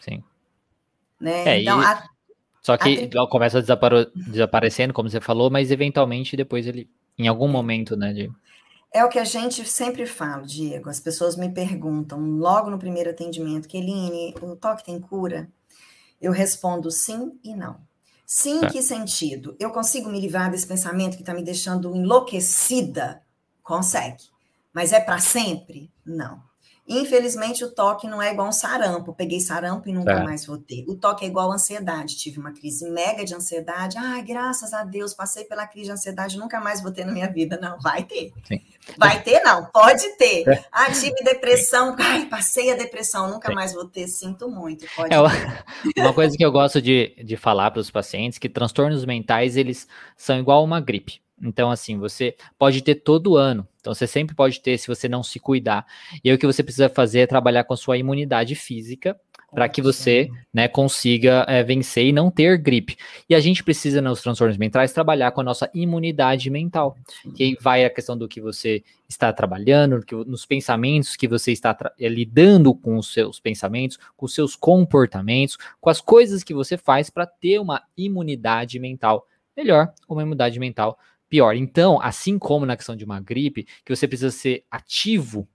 [0.00, 0.24] Sim.
[1.20, 1.48] Né?
[1.48, 1.84] É, então, e...
[1.84, 2.08] a...
[2.62, 3.26] Só que a...
[3.26, 4.10] começa desapare...
[4.14, 6.88] desaparecendo, como você falou, mas eventualmente depois ele,
[7.18, 8.12] em algum momento, né?
[8.14, 8.32] De...
[8.92, 10.88] É o que a gente sempre fala, Diego.
[10.88, 15.50] As pessoas me perguntam logo no primeiro atendimento, Keline, o toque tem cura?
[16.20, 17.78] Eu respondo sim e não.
[18.26, 18.70] Sim, em é.
[18.70, 19.54] que sentido?
[19.60, 23.22] Eu consigo me livrar desse pensamento que está me deixando enlouquecida?
[23.62, 24.24] Consegue.
[24.72, 25.90] Mas é para sempre?
[26.04, 26.42] Não.
[26.88, 29.12] Infelizmente, o toque não é igual um sarampo.
[29.12, 30.22] Peguei sarampo e nunca é.
[30.22, 30.84] mais vou ter.
[30.86, 32.16] O toque é igual ansiedade.
[32.16, 33.98] Tive uma crise mega de ansiedade.
[33.98, 37.30] Ai, graças a Deus, passei pela crise de ansiedade, nunca mais vou ter na minha
[37.30, 37.58] vida.
[37.60, 38.32] Não, vai ter.
[38.44, 38.60] Sim.
[38.96, 40.48] Vai ter, não, pode ter.
[40.48, 40.64] É.
[40.70, 41.96] Ah, tive depressão.
[41.98, 43.54] Ai, passei a depressão, nunca Sim.
[43.54, 44.06] mais vou ter.
[44.06, 44.86] Sinto muito.
[44.94, 45.18] Pode é,
[46.00, 49.88] uma coisa que eu gosto de, de falar para os pacientes que transtornos mentais, eles
[50.16, 51.20] são igual uma gripe.
[51.42, 53.66] Então, assim, você pode ter todo ano.
[53.80, 55.86] Então, você sempre pode ter se você não se cuidar.
[56.24, 59.18] E aí, o que você precisa fazer é trabalhar com a sua imunidade física
[59.56, 62.96] para que você né, consiga é, vencer e não ter gripe.
[63.28, 66.96] E a gente precisa, nos transtornos mentais, trabalhar com a nossa imunidade mental.
[67.34, 71.52] Que aí vai a questão do que você está trabalhando, que, nos pensamentos que você
[71.52, 76.52] está é, lidando com os seus pensamentos, com os seus comportamentos, com as coisas que
[76.52, 81.54] você faz para ter uma imunidade mental melhor, uma imunidade mental pior.
[81.54, 85.48] Então, assim como na questão de uma gripe, que você precisa ser ativo,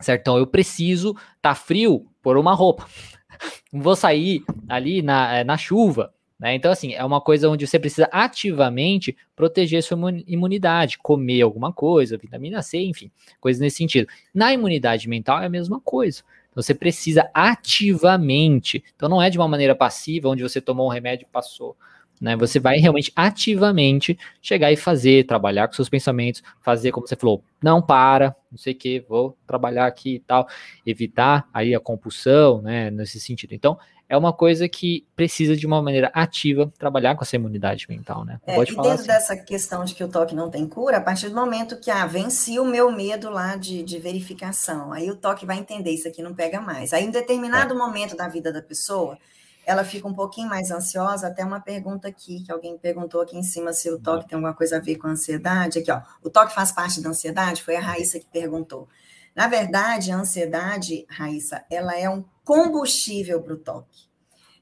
[0.00, 0.20] certo?
[0.20, 2.86] Então, eu preciso tá frio por uma roupa.
[3.72, 6.54] Não vou sair ali na, eh, na chuva, né?
[6.54, 12.18] Então, assim, é uma coisa onde você precisa ativamente proteger sua imunidade, comer alguma coisa,
[12.18, 14.08] vitamina C, enfim, coisas nesse sentido.
[14.32, 16.22] Na imunidade mental é a mesma coisa.
[16.50, 18.84] Então, você precisa ativamente.
[18.94, 21.76] Então, não é de uma maneira passiva, onde você tomou um remédio e passou.
[22.24, 22.34] Né?
[22.36, 27.44] Você vai realmente ativamente chegar e fazer, trabalhar com seus pensamentos, fazer como você falou,
[27.62, 30.48] não para, não sei o que, vou trabalhar aqui e tal,
[30.86, 33.52] evitar aí a compulsão, né, nesse sentido.
[33.52, 38.24] Então, é uma coisa que precisa de uma maneira ativa trabalhar com essa imunidade mental,
[38.24, 38.40] né?
[38.46, 39.06] É, Pode e dentro assim.
[39.06, 42.06] dessa questão de que o toque não tem cura, a partir do momento que ah,
[42.06, 46.22] venci o meu medo lá de, de verificação, aí o toque vai entender isso aqui
[46.22, 46.94] não pega mais.
[46.94, 47.76] Aí em determinado é.
[47.76, 49.18] momento da vida da pessoa,
[49.66, 53.42] ela fica um pouquinho mais ansiosa, até uma pergunta aqui, que alguém perguntou aqui em
[53.42, 55.78] cima se o toque tem alguma coisa a ver com a ansiedade.
[55.78, 57.62] Aqui, ó, o toque faz parte da ansiedade?
[57.62, 58.88] Foi a Raíssa que perguntou.
[59.34, 64.08] Na verdade, a ansiedade, Raíssa, ela é um combustível para o toque.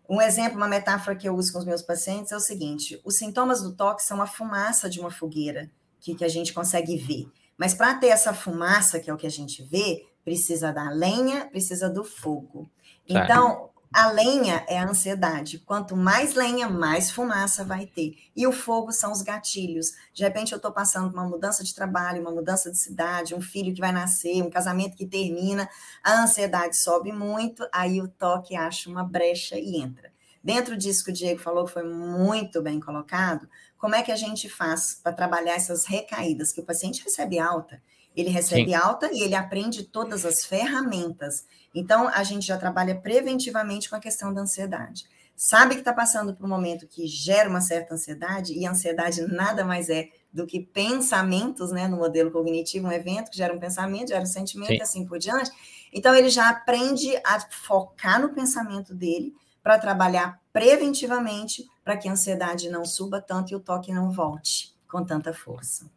[0.09, 3.17] Um exemplo, uma metáfora que eu uso com os meus pacientes é o seguinte: os
[3.17, 7.31] sintomas do toque são a fumaça de uma fogueira que, que a gente consegue ver.
[7.57, 11.47] Mas para ter essa fumaça, que é o que a gente vê, precisa da lenha,
[11.47, 12.69] precisa do fogo.
[13.09, 15.59] Então, a lenha é a ansiedade.
[15.59, 18.17] Quanto mais lenha, mais fumaça vai ter.
[18.35, 19.93] E o fogo são os gatilhos.
[20.15, 23.75] De repente, eu estou passando uma mudança de trabalho, uma mudança de cidade, um filho
[23.75, 25.69] que vai nascer, um casamento que termina,
[26.03, 30.11] a ansiedade sobe muito, aí o toque acha uma brecha e entra.
[30.43, 34.17] Dentro disso que o Diego falou, que foi muito bem colocado, como é que a
[34.17, 36.51] gente faz para trabalhar essas recaídas?
[36.51, 37.81] Que o paciente recebe alta,
[38.15, 38.75] ele recebe Sim.
[38.75, 41.45] alta e ele aprende todas as ferramentas
[41.75, 45.07] então, a gente já trabalha preventivamente com a questão da ansiedade.
[45.35, 49.23] Sabe que está passando por um momento que gera uma certa ansiedade, e a ansiedade
[49.23, 53.59] nada mais é do que pensamentos, né, no modelo cognitivo, um evento que gera um
[53.59, 54.77] pensamento, gera um sentimento Sim.
[54.77, 55.51] e assim por diante.
[55.93, 62.13] Então, ele já aprende a focar no pensamento dele para trabalhar preventivamente para que a
[62.13, 65.91] ansiedade não suba tanto e o toque não volte com tanta força.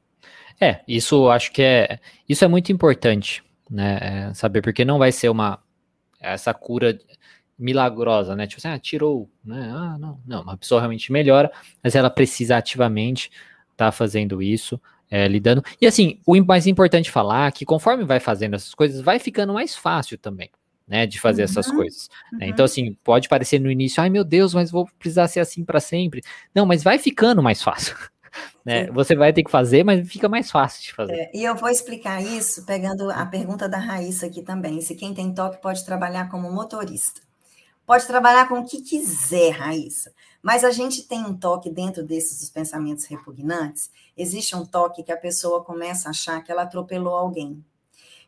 [0.59, 5.11] É, isso acho que é, isso é muito importante, né, é saber, porque não vai
[5.11, 5.59] ser uma,
[6.19, 6.97] essa cura
[7.57, 8.47] milagrosa, né?
[8.47, 9.71] Tipo assim, ah, tirou, né?
[9.73, 11.51] Ah, não, não, uma pessoa realmente melhora,
[11.83, 13.31] mas ela precisa ativamente
[13.71, 15.63] estar tá fazendo isso, é, lidando.
[15.79, 19.53] E assim, o mais importante falar é que conforme vai fazendo essas coisas, vai ficando
[19.53, 20.49] mais fácil também.
[20.87, 22.09] Né, de fazer uhum, essas coisas.
[22.33, 22.45] Né?
[22.45, 22.51] Uhum.
[22.51, 25.79] Então, assim, pode parecer no início, ai meu Deus, mas vou precisar ser assim para
[25.79, 26.21] sempre.
[26.53, 27.97] Não, mas vai ficando mais fácil.
[28.65, 28.87] Né?
[28.91, 31.13] Você vai ter que fazer, mas fica mais fácil de fazer.
[31.13, 34.81] É, e eu vou explicar isso pegando a pergunta da Raíssa aqui também.
[34.81, 37.21] Se quem tem toque pode trabalhar como motorista.
[37.85, 40.11] Pode trabalhar com o que quiser, Raíssa.
[40.41, 43.91] Mas a gente tem um toque dentro desses pensamentos repugnantes.
[44.17, 47.63] Existe um toque que a pessoa começa a achar que ela atropelou alguém.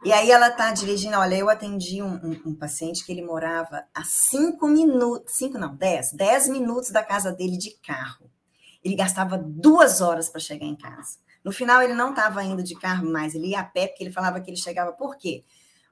[0.04, 1.18] E aí ela está dirigindo.
[1.18, 5.76] Olha, eu atendi um, um, um, paciente que ele morava a cinco minutos, cinco não,
[5.76, 8.30] dez, dez minutos da casa dele de carro.
[8.88, 11.18] Ele gastava duas horas para chegar em casa.
[11.44, 14.14] No final, ele não estava indo de carro mais, ele ia a pé, porque ele
[14.14, 14.94] falava que ele chegava.
[14.94, 15.44] Por quê?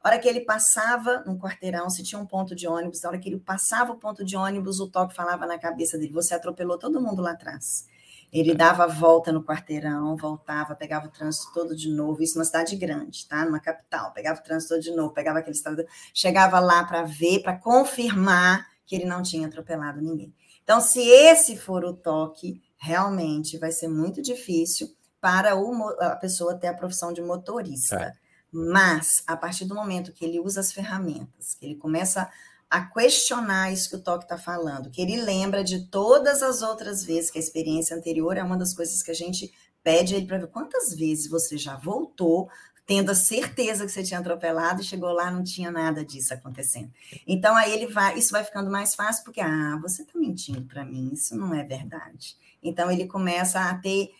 [0.01, 3.19] A hora que ele passava no quarteirão, se tinha um ponto de ônibus, a hora
[3.19, 6.77] que ele passava o ponto de ônibus, o toque falava na cabeça dele: Você atropelou
[6.77, 7.86] todo mundo lá atrás.
[8.31, 12.45] Ele dava a volta no quarteirão, voltava, pegava o trânsito todo de novo, isso numa
[12.45, 13.43] cidade grande, tá?
[13.43, 17.41] Numa capital, pegava o trânsito todo de novo, pegava aquele estado, chegava lá para ver,
[17.41, 20.34] para confirmar que ele não tinha atropelado ninguém.
[20.63, 26.56] Então, se esse for o toque, realmente vai ser muito difícil para o, a pessoa
[26.56, 27.95] ter a profissão de motorista.
[27.95, 28.13] É.
[28.52, 32.30] Mas, a partir do momento que ele usa as ferramentas, que ele começa
[32.69, 37.04] a questionar isso que o Toque está falando, que ele lembra de todas as outras
[37.04, 39.52] vezes que a experiência anterior é uma das coisas que a gente
[39.84, 42.50] pede ele para ver quantas vezes você já voltou
[42.86, 46.91] tendo a certeza que você tinha atropelado e chegou lá não tinha nada disso acontecendo.
[47.26, 50.86] Então aí ele vai, isso vai ficando mais fácil porque ah, você está mentindo para
[50.86, 52.36] mim, isso não é verdade.
[52.62, 54.12] Então ele começa a ter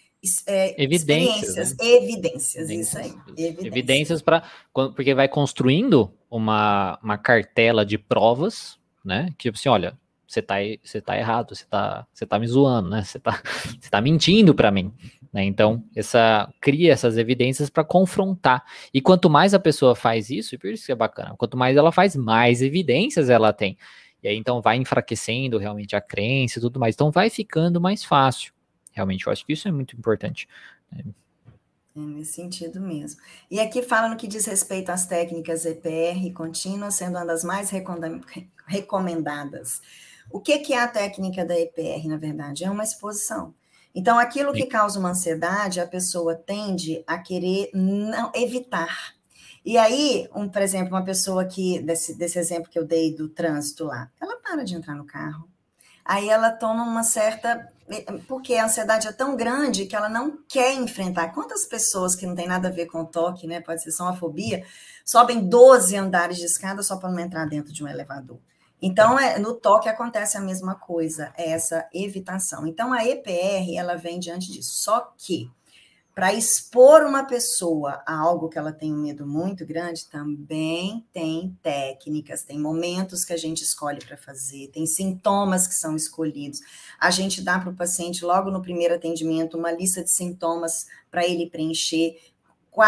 [0.47, 1.86] é, evidências, né?
[1.86, 3.13] evidências, isso aí.
[3.38, 9.30] Evidências, evidências para porque vai construindo uma, uma cartela de provas, né?
[9.38, 9.95] Tipo assim, olha,
[10.27, 13.03] você tá, você tá errado, você tá, você tá me zoando, né?
[13.03, 13.41] Você tá,
[13.79, 14.93] você tá mentindo para mim,
[15.31, 15.43] né?
[15.43, 18.63] Então, essa cria essas evidências para confrontar.
[18.93, 21.77] E quanto mais a pessoa faz isso, e por isso que é bacana, quanto mais
[21.77, 23.77] ela faz, mais evidências ela tem.
[24.23, 26.95] E aí então vai enfraquecendo realmente a crença e tudo mais.
[26.95, 28.53] Então vai ficando mais fácil.
[28.91, 30.47] Realmente, eu acho que isso é muito importante.
[30.91, 31.03] Né?
[31.95, 33.21] É nesse sentido mesmo.
[33.49, 37.71] E aqui fala no que diz respeito às técnicas EPR contínua, sendo uma das mais
[38.67, 39.81] recomendadas.
[40.29, 42.63] O que, que é a técnica da EPR, na verdade?
[42.63, 43.53] É uma exposição.
[43.93, 49.15] Então, aquilo que causa uma ansiedade, a pessoa tende a querer não evitar.
[49.63, 53.29] E aí, um, por exemplo, uma pessoa que, desse, desse exemplo que eu dei do
[53.29, 55.47] trânsito lá, ela para de entrar no carro.
[56.03, 57.67] Aí ela toma uma certa.
[58.27, 61.29] Porque a ansiedade é tão grande que ela não quer enfrentar.
[61.29, 63.61] Quantas pessoas que não tem nada a ver com o toque, né?
[63.61, 64.63] Pode ser só uma fobia,
[65.03, 68.39] sobem 12 andares de escada só para não entrar dentro de um elevador.
[68.81, 72.67] Então, é, no toque acontece a mesma coisa, essa evitação.
[72.67, 74.83] Então, a EPR, ela vem diante disso.
[74.83, 75.49] Só que,
[76.15, 81.57] para expor uma pessoa a algo que ela tem um medo muito grande, também tem
[81.61, 86.61] técnicas, tem momentos que a gente escolhe para fazer, tem sintomas que são escolhidos.
[86.97, 91.25] A gente dá para o paciente, logo no primeiro atendimento, uma lista de sintomas para
[91.25, 92.17] ele preencher,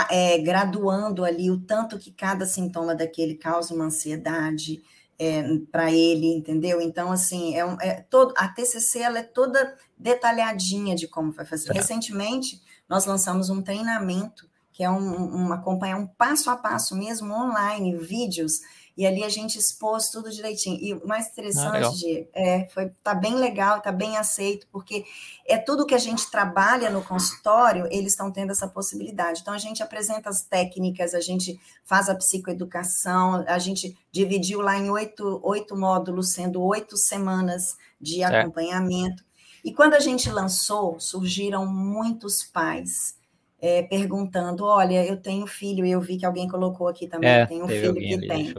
[0.10, 4.82] é, graduando ali o tanto que cada sintoma daquele causa uma ansiedade.
[5.20, 6.80] É, para ele, entendeu?
[6.80, 11.72] Então, assim, é, é todo, a TCC ela é toda detalhadinha de como vai fazer.
[11.72, 11.74] É.
[11.74, 17.34] Recentemente, nós lançamos um treinamento que é um, um acompanhar um passo a passo mesmo
[17.34, 18.60] online, vídeos,
[18.98, 20.80] e ali a gente expôs tudo direitinho.
[20.82, 24.68] E o mais ah, interessante ah, de, é, foi tá bem legal, tá bem aceito,
[24.72, 25.06] porque
[25.46, 29.42] é tudo que a gente trabalha no consultório, eles estão tendo essa possibilidade.
[29.42, 34.76] Então a gente apresenta as técnicas, a gente faz a psicoeducação, a gente dividiu lá
[34.78, 38.26] em oito, oito módulos, sendo oito semanas de é.
[38.26, 39.24] acompanhamento.
[39.64, 43.17] E quando a gente lançou, surgiram muitos pais
[43.62, 47.46] é, perguntando: olha, eu tenho filho, e eu vi que alguém colocou aqui também, é,
[47.46, 48.54] tem um filho que tem.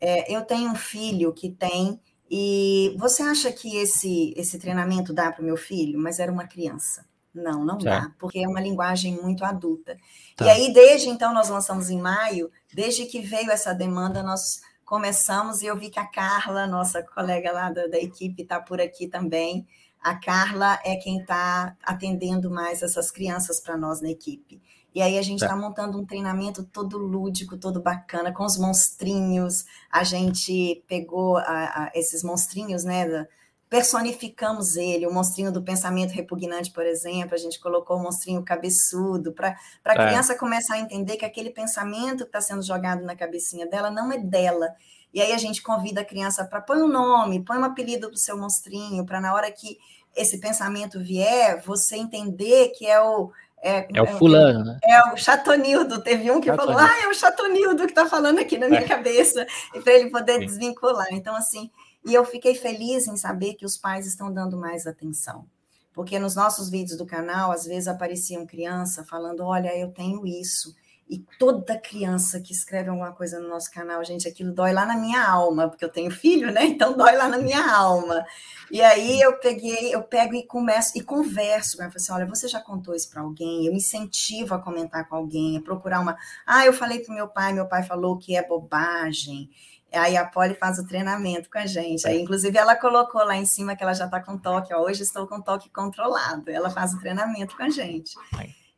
[0.00, 0.34] É.
[0.34, 2.00] eu tenho um filho que tem,
[2.30, 5.98] e você acha que esse, esse treinamento dá para o meu filho?
[5.98, 7.04] Mas era uma criança.
[7.34, 9.96] Não, não dá, porque é uma linguagem muito adulta.
[10.36, 10.46] Tá.
[10.46, 15.62] E aí, desde então, nós lançamos em maio, desde que veio essa demanda, nós começamos,
[15.62, 19.06] e eu vi que a Carla, nossa colega lá da, da equipe, está por aqui
[19.08, 19.66] também.
[20.02, 24.60] A Carla é quem está atendendo mais essas crianças para nós na equipe.
[24.94, 28.58] E aí a gente está tá montando um treinamento todo lúdico, todo bacana, com os
[28.58, 29.64] monstrinhos.
[29.90, 33.26] A gente pegou a, a, esses monstrinhos, né?
[33.70, 39.32] Personificamos ele, o monstrinho do pensamento repugnante, por exemplo, a gente colocou o monstrinho cabeçudo,
[39.32, 40.06] para a é.
[40.08, 44.12] criança começar a entender que aquele pensamento que está sendo jogado na cabecinha dela não
[44.12, 44.68] é dela,
[45.12, 48.14] e aí a gente convida a criança para põe um nome, põe um apelido para
[48.14, 49.78] o seu monstrinho, para na hora que
[50.16, 53.30] esse pensamento vier, você entender que é o.
[53.64, 54.78] É, é o fulano, né?
[54.82, 56.02] É o Chatonildo.
[56.02, 56.78] Teve um que Chatonildo.
[56.78, 58.88] falou: ah, é o Chatonildo que está falando aqui na minha é.
[58.88, 60.46] cabeça, e para ele poder Sim.
[60.46, 61.06] desvincular.
[61.12, 61.70] Então, assim,
[62.04, 65.46] e eu fiquei feliz em saber que os pais estão dando mais atenção.
[65.94, 70.74] Porque nos nossos vídeos do canal, às vezes apareciam criança falando: olha, eu tenho isso
[71.12, 74.96] e toda criança que escreve alguma coisa no nosso canal, gente, aquilo dói lá na
[74.96, 76.64] minha alma, porque eu tenho filho, né?
[76.64, 78.24] Então dói lá na minha alma.
[78.70, 82.48] E aí eu peguei, eu pego e começo e converso com ela, assim, olha, você
[82.48, 83.66] já contou isso para alguém?
[83.66, 86.16] Eu me incentivo a comentar com alguém, a procurar uma.
[86.46, 89.50] Ah, eu falei para meu pai, meu pai falou que é bobagem.
[89.92, 92.08] Aí a Polly faz o treinamento com a gente.
[92.08, 94.72] Aí, inclusive, ela colocou lá em cima que ela já está com toque.
[94.72, 96.50] Ó, hoje estou com toque controlado.
[96.50, 98.14] Ela faz o treinamento com a gente.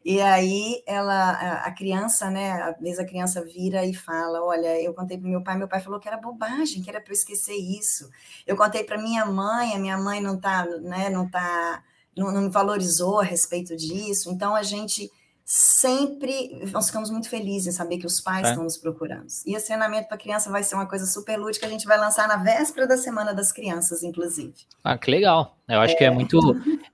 [0.04, 1.30] E aí ela,
[1.64, 2.52] a criança, né?
[2.62, 5.80] Às vezes a criança vira e fala: Olha, eu contei para meu pai, meu pai
[5.80, 8.10] falou que era bobagem, que era para eu esquecer isso.
[8.46, 11.08] Eu contei para minha mãe, a minha mãe não tá, né?
[11.08, 11.82] Não tá,
[12.14, 14.30] não, não me valorizou a respeito disso.
[14.30, 15.10] Então a gente
[15.42, 18.50] sempre nós ficamos muito felizes em saber que os pais é.
[18.50, 19.26] estão nos procurando.
[19.46, 22.26] E esse treinamento para criança vai ser uma coisa super lúdica, a gente vai lançar
[22.28, 24.54] na véspera da Semana das Crianças, inclusive.
[24.82, 25.56] Ah, que legal.
[25.68, 25.96] Eu acho é.
[25.96, 26.38] que é muito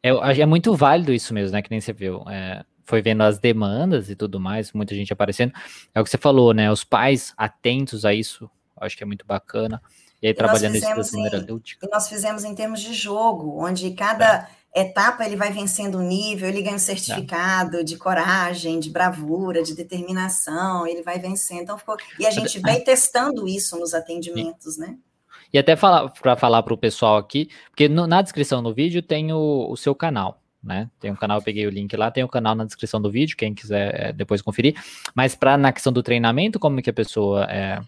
[0.02, 1.62] é, é muito válido isso mesmo, né?
[1.62, 2.22] Que nem você viu.
[2.28, 5.52] É, foi vendo as demandas e tudo mais, muita gente aparecendo.
[5.94, 6.70] É o que você falou, né?
[6.70, 9.80] Os pais atentos a isso, acho que é muito bacana.
[10.20, 11.46] E aí, e trabalhando isso da maneira.
[11.48, 14.82] E nós fizemos em termos de jogo, onde cada é.
[14.82, 17.82] etapa ele vai vencendo um nível, ele ganha um certificado é.
[17.84, 21.62] de coragem, de bravura, de determinação, ele vai vencendo.
[21.62, 21.96] Então, ficou...
[22.18, 24.96] E a gente vem testando isso nos atendimentos, né?
[25.52, 29.32] E até para falar para o pessoal aqui, porque no, na descrição do vídeo tem
[29.32, 30.90] o, o seu canal né?
[31.00, 33.10] Tem um canal, eu peguei o link lá, tem o um canal na descrição do
[33.10, 34.74] vídeo, quem quiser é, depois conferir.
[35.14, 37.80] Mas para na questão do treinamento, como que a pessoa é,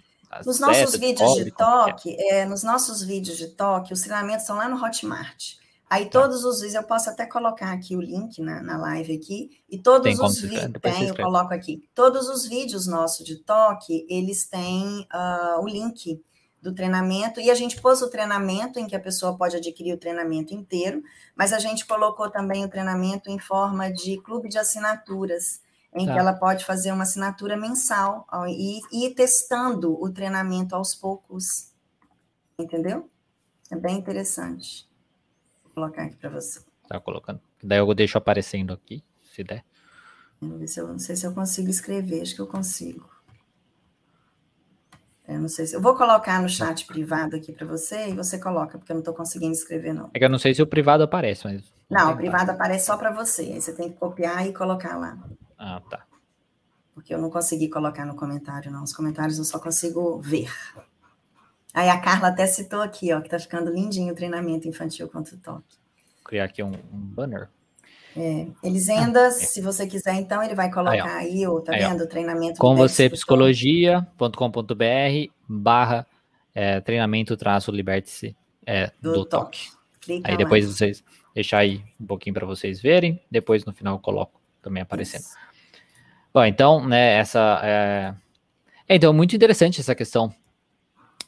[0.47, 1.51] nos nossos vídeos de é?
[1.51, 5.57] toque, é, nos nossos vídeos de toque, os treinamentos são lá no Hotmart.
[5.91, 6.23] Aí tá.
[6.23, 9.79] todos os vídeos, eu posso até colocar aqui o link na, na live aqui, e
[9.79, 14.49] todos tem os vídeos, tem, eu coloco aqui, todos os vídeos nossos de toque, eles
[14.49, 16.19] têm uh, o link
[16.63, 19.99] do treinamento, e a gente pôs o treinamento em que a pessoa pode adquirir o
[19.99, 21.03] treinamento inteiro,
[21.35, 25.61] mas a gente colocou também o treinamento em forma de clube de assinaturas,
[25.93, 26.13] em tá.
[26.13, 31.73] que ela pode fazer uma assinatura mensal e ir testando o treinamento aos poucos.
[32.57, 33.11] Entendeu?
[33.71, 34.89] É bem interessante.
[35.65, 36.61] Vou colocar aqui para você.
[36.89, 37.41] Tá colocando.
[37.61, 39.65] Daí eu deixo aparecendo aqui, se der.
[40.41, 43.12] Eu não sei se eu consigo escrever, acho que eu consigo.
[45.27, 48.39] Eu não sei se eu vou colocar no chat privado aqui para você e você
[48.39, 50.11] coloca, porque eu não estou conseguindo escrever, não.
[50.13, 51.63] É que eu não sei se o privado aparece, mas.
[51.89, 53.43] Não, o privado aparece só para você.
[53.43, 55.17] Aí você tem que copiar e colocar lá.
[55.59, 56.05] Ah, tá.
[56.95, 58.83] Porque eu não consegui colocar no comentário, não.
[58.83, 60.51] Os comentários eu só consigo ver.
[61.73, 65.35] Aí a Carla até citou aqui, ó, que tá ficando lindinho o treinamento infantil contra
[65.35, 65.79] o toque.
[66.17, 67.49] Vou criar aqui um, um banner.
[68.17, 69.31] É, Elisenda, ah, é.
[69.31, 72.05] se você quiser, então, ele vai colocar aí, aí ó, tá aí, vendo?
[72.05, 76.07] O treinamento com você psicologia.com.br barra
[76.55, 78.37] é, treinamento traço liberte-se
[78.67, 79.71] é, do, do, toque.
[80.07, 80.23] toque.
[80.25, 81.03] aí depois vocês
[81.35, 85.23] deixar aí um pouquinho para vocês verem, depois no final eu coloco também aparecendo.
[85.23, 85.37] Isso.
[86.33, 88.15] Bom, então, né, essa é...
[88.89, 88.97] é...
[88.97, 90.33] então muito interessante essa questão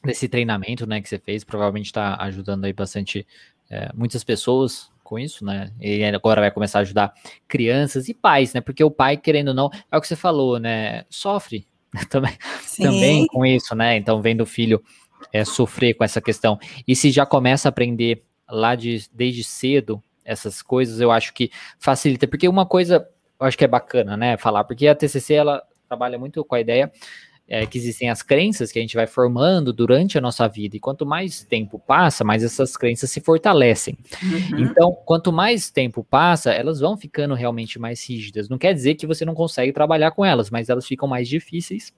[0.04, 3.26] desse treinamento, né, que você fez, provavelmente está ajudando aí bastante
[3.70, 5.70] é, muitas pessoas com isso, né?
[5.80, 7.12] E agora vai começar a ajudar
[7.46, 8.60] crianças e pais, né?
[8.60, 11.04] Porque o pai, querendo ou não, é o que você falou, né?
[11.08, 11.68] Sofre
[12.10, 12.32] também,
[12.76, 13.96] também com isso, né?
[13.96, 14.82] Então, vendo o filho
[15.32, 16.58] é, sofrer com essa questão.
[16.88, 21.50] E se já começa a aprender lá de, desde cedo essas coisas, eu acho que
[21.78, 22.26] facilita.
[22.26, 23.06] Porque uma coisa,
[23.38, 24.36] eu acho que é bacana, né?
[24.36, 26.90] Falar, porque a TCC, ela trabalha muito com a ideia
[27.46, 30.76] é, que existem as crenças que a gente vai formando durante a nossa vida.
[30.76, 33.98] E quanto mais tempo passa, mais essas crenças se fortalecem.
[34.22, 34.60] Uhum.
[34.60, 38.48] Então, quanto mais tempo passa, elas vão ficando realmente mais rígidas.
[38.48, 41.92] Não quer dizer que você não consegue trabalhar com elas, mas elas ficam mais difíceis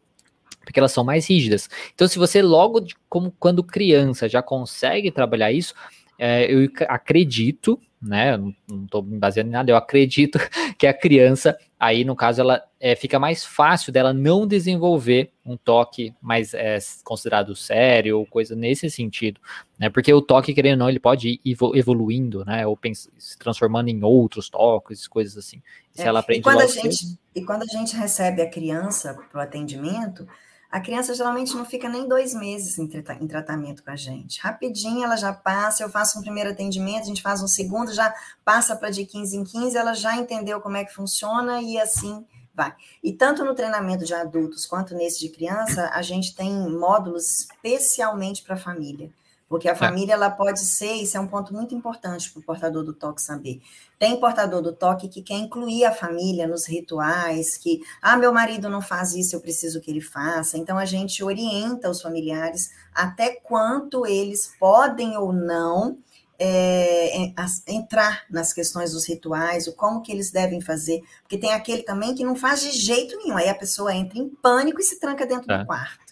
[0.64, 1.70] porque elas são mais rígidas.
[1.94, 5.72] Então, se você logo, de, como quando criança, já consegue trabalhar isso,
[6.18, 8.36] é, eu acredito, né?
[8.36, 8.54] Não
[8.84, 10.38] estou me baseando em nada, eu acredito
[10.78, 15.56] que a criança, aí no caso, ela é, fica mais fácil dela não desenvolver um
[15.56, 19.40] toque mais é, considerado sério ou coisa nesse sentido,
[19.78, 19.88] né?
[19.88, 22.66] Porque o toque, querendo ou não, ele pode ir evoluindo, né?
[22.66, 25.62] Ou se transformando em outros toques, coisas assim.
[25.92, 29.14] Se é, ela aprende e quando a gente E quando a gente recebe a criança
[29.30, 30.26] para o atendimento,
[30.70, 32.84] a criança geralmente não fica nem dois meses em,
[33.20, 34.40] em, tratamento com a gente.
[34.40, 38.14] Rapidinho ela já passa, eu faço um primeiro atendimento, a gente faz um segundo, já
[38.44, 42.24] passa para de 15 em 15, ela já entendeu como é que funciona e assim
[42.54, 42.74] vai.
[43.02, 48.42] E tanto no treinamento de adultos quanto nesse de criança, a gente tem módulos especialmente
[48.42, 49.10] para a família.
[49.48, 49.76] Porque a é.
[49.76, 53.22] família ela pode ser, isso é um ponto muito importante para o portador do toque
[53.22, 53.60] saber.
[53.98, 58.68] Tem portador do toque que quer incluir a família nos rituais, que, ah, meu marido
[58.68, 60.58] não faz isso, eu preciso que ele faça.
[60.58, 65.98] Então a gente orienta os familiares até quanto eles podem ou não
[66.38, 67.32] é,
[67.66, 72.14] entrar nas questões dos rituais, o como que eles devem fazer, porque tem aquele também
[72.14, 75.26] que não faz de jeito nenhum, aí a pessoa entra em pânico e se tranca
[75.26, 75.58] dentro é.
[75.58, 76.05] do quarto.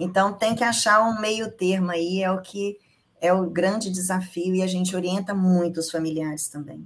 [0.00, 2.78] Então tem que achar um meio termo aí, é o que
[3.20, 6.82] é o grande desafio e a gente orienta muito os familiares também.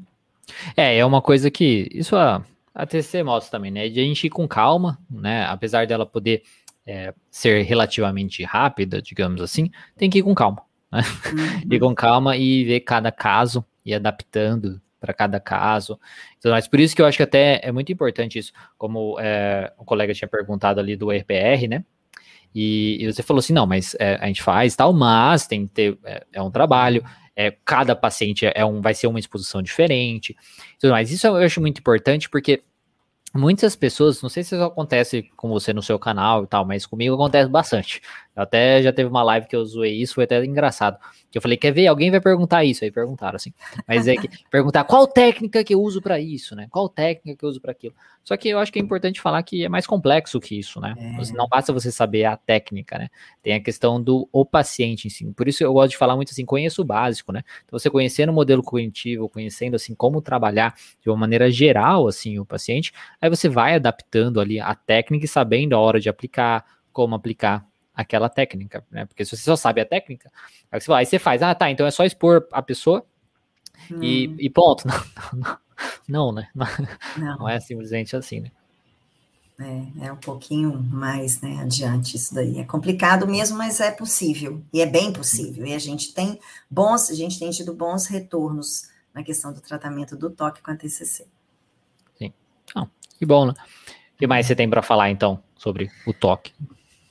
[0.77, 2.45] É, é uma coisa que isso a,
[2.75, 3.89] a TC mostra também, né?
[3.89, 5.47] De a gente ir com calma, né?
[5.47, 6.43] Apesar dela poder
[6.85, 10.63] é, ser relativamente rápida, digamos assim, tem que ir com calma.
[10.93, 11.01] Né?
[11.33, 11.73] Uhum.
[11.73, 16.01] ir com calma e ver cada caso e adaptando para cada caso.
[16.39, 19.73] Então, mas por isso que eu acho que até é muito importante isso, como é,
[19.79, 21.85] o colega tinha perguntado ali do RPR, né?
[22.55, 25.75] E, e, você falou assim, não, mas é, a gente faz tal, mas tem que
[25.75, 30.37] ter, é, é um trabalho, é, cada paciente é um, vai ser uma exposição diferente,
[30.79, 31.11] tudo mais.
[31.11, 32.63] Isso eu acho muito importante porque
[33.35, 36.87] muitas pessoas, não sei se isso acontece com você no seu canal e tal, mas
[36.87, 38.01] comigo acontece bastante.
[38.37, 40.99] Eu até já teve uma live que eu zoei isso, foi até engraçado.
[41.31, 41.87] Que eu falei, quer ver?
[41.87, 42.85] Alguém vai perguntar isso.
[42.85, 43.53] Aí perguntaram assim.
[43.87, 46.67] Mas é que perguntar qual técnica que eu uso para isso, né?
[46.71, 47.95] Qual técnica que eu uso para aquilo.
[48.25, 50.95] Só que eu acho que é importante falar que é mais complexo que isso, né?
[50.97, 51.33] É.
[51.33, 53.09] Não basta você saber a técnica, né?
[53.43, 55.25] Tem a questão do o paciente em si.
[55.33, 57.43] Por isso eu gosto de falar muito assim, conheça o básico, né?
[57.65, 62.39] Então você conhecendo o modelo cognitivo, conhecendo assim como trabalhar de uma maneira geral assim
[62.39, 66.65] o paciente, aí você vai adaptando ali a técnica e sabendo a hora de aplicar,
[66.93, 69.05] como aplicar aquela técnica, né?
[69.07, 70.31] Porque se você só sabe a técnica,
[70.71, 73.05] aí você, vai, aí você faz, ah, tá, então é só expor a pessoa
[73.91, 74.03] hum.
[74.03, 74.87] e, e, ponto.
[74.87, 74.95] Não,
[75.33, 75.59] não,
[76.09, 76.49] não né?
[76.55, 77.39] Não.
[77.39, 77.49] não.
[77.49, 78.51] é simplesmente assim, né?
[79.61, 82.59] É, é um pouquinho mais né, adiante isso daí.
[82.59, 84.61] É complicado mesmo, mas é possível.
[84.73, 85.65] E é bem possível.
[85.65, 90.17] E a gente tem bons, a gente tem tido bons retornos na questão do tratamento
[90.17, 91.25] do toque com a TCC.
[92.19, 92.33] Sim.
[92.75, 93.55] Ah, que bom, né?
[94.15, 96.53] O que mais você tem para falar, então, sobre o toque?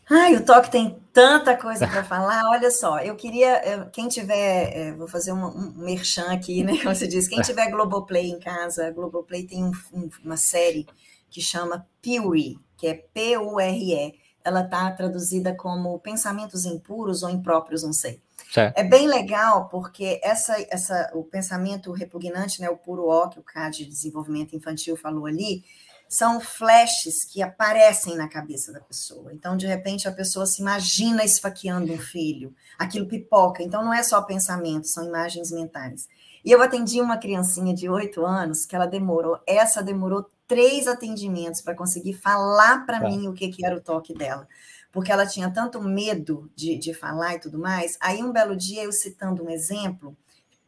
[0.09, 2.49] Ai, o toque tem tanta coisa para falar.
[2.49, 6.77] Olha só, eu queria, quem tiver, é, vou fazer um, um merchan aqui, né?
[6.77, 10.85] Como você diz, quem tiver Globoplay em casa, Globoplay tem um, um, uma série
[11.29, 14.13] que chama Puri, que é P-U-R-E.
[14.43, 18.21] Ela está traduzida como pensamentos impuros ou impróprios, não sei.
[18.51, 18.77] Certo.
[18.77, 23.43] É bem legal porque essa, essa, o pensamento repugnante, né, o puro ó que o
[23.43, 25.63] CAD de desenvolvimento infantil falou ali,
[26.07, 29.33] são flashes que aparecem na cabeça da pessoa.
[29.33, 33.63] Então, de repente, a pessoa se imagina esfaqueando um filho, aquilo pipoca.
[33.63, 36.07] Então, não é só pensamento, são imagens mentais.
[36.45, 41.61] E eu atendi uma criancinha de oito anos que ela demorou, essa demorou três atendimentos
[41.61, 43.07] para conseguir falar para tá.
[43.07, 44.47] mim o que, que era o toque dela.
[44.91, 47.97] Porque ela tinha tanto medo de, de falar e tudo mais.
[47.99, 50.15] Aí, um belo dia, eu citando um exemplo,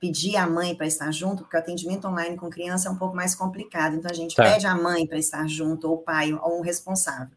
[0.06, 3.16] pedir a mãe para estar junto, porque o atendimento online com criança é um pouco
[3.16, 3.96] mais complicado.
[3.96, 4.44] Então a gente tá.
[4.44, 7.36] pede a mãe para estar junto, ou o pai, ou um responsável.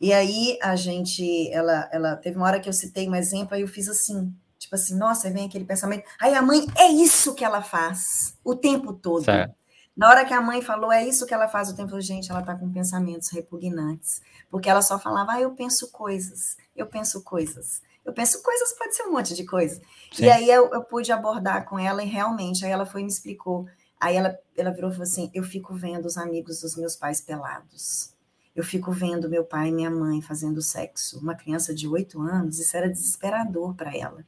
[0.00, 3.60] E aí a gente, ela, ela teve uma hora que eu citei um exemplo, aí
[3.60, 6.04] eu fiz assim, tipo assim, nossa, vem aquele pensamento.
[6.18, 9.24] Aí a mãe, é isso que ela faz o tempo todo.
[9.24, 9.54] Certo.
[9.94, 12.30] Na hora que a mãe falou, é isso que ela faz o tempo todo, gente,
[12.30, 14.22] ela tá com pensamentos repugnantes.
[14.50, 17.82] Porque ela só falava, ah, eu penso coisas, eu penso coisas.
[18.04, 19.80] Eu penso coisas, pode ser um monte de coisa.
[20.12, 20.24] Sim.
[20.24, 23.10] E aí eu, eu pude abordar com ela e realmente, aí ela foi e me
[23.10, 23.66] explicou.
[24.00, 27.20] Aí ela, ela virou e falou assim: eu fico vendo os amigos dos meus pais
[27.20, 28.14] pelados.
[28.56, 31.20] Eu fico vendo meu pai e minha mãe fazendo sexo.
[31.20, 34.24] Uma criança de oito anos, isso era desesperador para ela.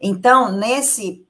[0.00, 1.26] Então, nesse,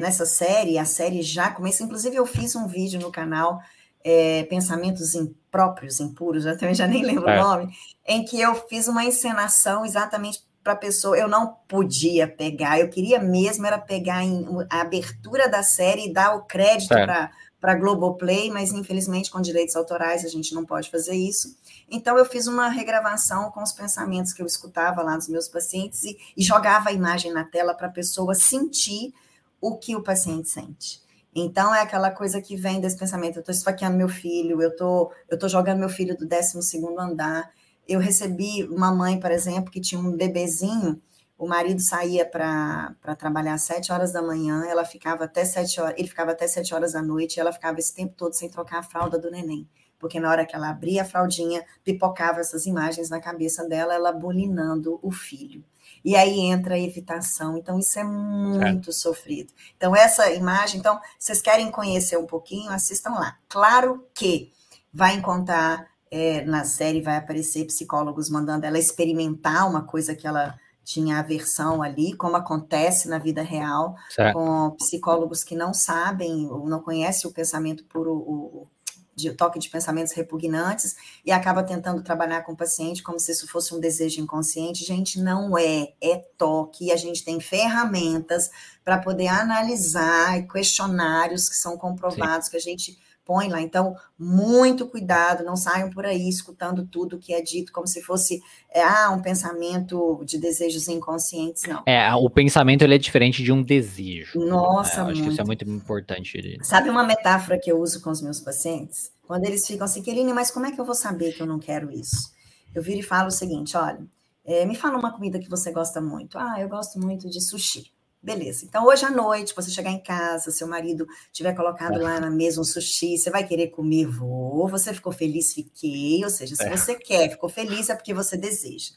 [0.00, 1.82] nessa série, a série já começa.
[1.82, 3.60] Inclusive, eu fiz um vídeo no canal
[4.04, 7.40] é, Pensamentos Impróprios, Impuros, eu também já nem lembro é.
[7.40, 7.74] o nome,
[8.06, 11.16] em que eu fiz uma encenação exatamente para a pessoa.
[11.16, 16.12] Eu não podia pegar, eu queria mesmo era pegar em, a abertura da série e
[16.12, 17.30] dar o crédito para
[17.62, 21.56] para Globoplay, mas infelizmente com direitos autorais a gente não pode fazer isso.
[21.88, 26.02] Então eu fiz uma regravação com os pensamentos que eu escutava lá dos meus pacientes
[26.02, 29.14] e, e jogava a imagem na tela para a pessoa sentir
[29.60, 31.00] o que o paciente sente.
[31.32, 35.12] Então é aquela coisa que vem desse pensamento, eu estou esfaqueando meu filho, eu tô,
[35.30, 37.48] eu tô jogando meu filho do 12 segundo andar.
[37.92, 41.00] Eu recebi uma mãe, por exemplo, que tinha um bebezinho
[41.42, 45.98] o marido saía para trabalhar às sete horas da manhã, ela ficava até sete horas,
[45.98, 48.78] ele ficava até sete horas da noite, e ela ficava esse tempo todo sem trocar
[48.78, 49.68] a fralda do neném.
[49.98, 54.12] Porque na hora que ela abria a fraldinha, pipocava essas imagens na cabeça dela, ela
[54.12, 55.64] bulinando o filho.
[56.04, 57.56] E aí entra a evitação.
[57.56, 58.92] Então, isso é muito é.
[58.92, 59.52] sofrido.
[59.76, 63.36] Então, essa imagem, então, vocês querem conhecer um pouquinho, assistam lá.
[63.48, 64.52] Claro que
[64.92, 70.54] vai encontrar é, na série vai aparecer psicólogos mandando ela experimentar uma coisa que ela
[70.84, 74.34] tinha aversão ali, como acontece na vida real, certo.
[74.34, 78.68] com psicólogos que não sabem ou não conhecem o pensamento por o, o
[79.14, 83.46] de toque de pensamentos repugnantes e acaba tentando trabalhar com o paciente como se isso
[83.46, 84.84] fosse um desejo inconsciente.
[84.84, 88.50] Gente, não é, é toque e a gente tem ferramentas
[88.84, 92.50] para poder analisar questionários que são comprovados Sim.
[92.50, 93.60] que a gente põe lá.
[93.60, 98.40] Então, muito cuidado, não saiam por aí escutando tudo que é dito como se fosse
[98.70, 101.82] é, ah, um pensamento de desejos inconscientes, não.
[101.86, 104.38] É, o pensamento ele é diferente de um desejo.
[104.38, 105.22] Nossa, é, acho muito.
[105.22, 106.58] que isso é muito importante.
[106.62, 109.12] Sabe uma metáfora que eu uso com os meus pacientes?
[109.22, 111.58] Quando eles ficam assim, Keline, mas como é que eu vou saber que eu não
[111.58, 112.32] quero isso?
[112.74, 114.00] Eu viro e falo o seguinte, olha,
[114.44, 116.38] é, me fala uma comida que você gosta muito.
[116.38, 117.91] Ah, eu gosto muito de sushi.
[118.22, 118.64] Beleza.
[118.64, 122.60] Então, hoje à noite, você chegar em casa, seu marido tiver colocado lá na mesa
[122.60, 124.06] um sushi, você vai querer comer?
[124.06, 124.68] Vou.
[124.68, 125.52] Você ficou feliz?
[125.52, 126.22] Fiquei.
[126.22, 126.70] Ou seja, se é.
[126.70, 128.92] você quer, ficou feliz, é porque você deseja.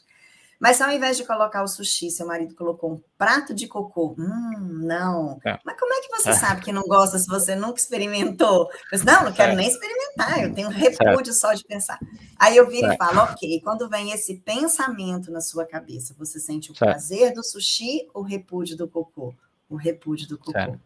[0.60, 4.14] Mas ao invés de colocar o sushi, seu marido colocou um prato de cocô.
[4.18, 5.38] Hum, não.
[5.44, 5.58] É.
[5.64, 6.34] Mas como é que você é.
[6.34, 8.68] sabe que não gosta se você nunca experimentou?
[8.70, 9.56] Eu disse, não, não quero é.
[9.56, 11.98] nem experimentar, eu tenho um repúdio só de pensar.
[12.38, 16.70] Aí eu viro e falo, ok, quando vem esse pensamento na sua cabeça, você sente
[16.70, 19.34] o prazer do sushi ou o repúdio do cocô?
[19.68, 20.78] O repúdio do cocô.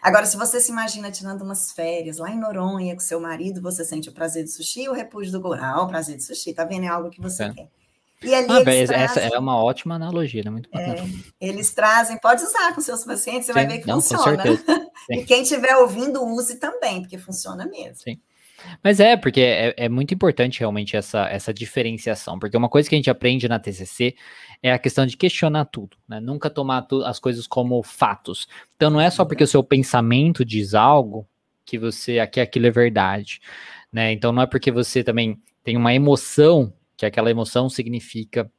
[0.00, 3.84] Agora, se você se imagina tirando umas férias lá em Noronha com seu marido, você
[3.84, 5.54] sente o prazer do sushi ou o repúdio do cocô?
[5.54, 6.84] Ah, o prazer do sushi, tá vendo?
[6.84, 7.68] É algo que você quer.
[8.22, 10.50] E ali ah, trazem, essa é uma ótima analogia, né?
[10.50, 11.08] Muito bacana.
[11.40, 14.42] É, eles trazem, pode usar com seus pacientes, você Sim, vai ver que não, funciona.
[15.10, 17.96] e quem estiver ouvindo, use também, porque funciona mesmo.
[17.96, 18.20] Sim.
[18.82, 22.94] Mas é, porque é, é, muito importante realmente essa, essa diferenciação, porque uma coisa que
[22.94, 24.16] a gente aprende na TCC
[24.62, 26.18] é a questão de questionar tudo, né?
[26.18, 28.48] Nunca tomar as coisas como fatos.
[28.74, 31.26] Então não é só porque o seu pensamento diz algo
[31.64, 33.40] que você que aquilo é verdade,
[33.92, 34.12] né?
[34.12, 38.50] Então não é porque você também tem uma emoção que aquela emoção significa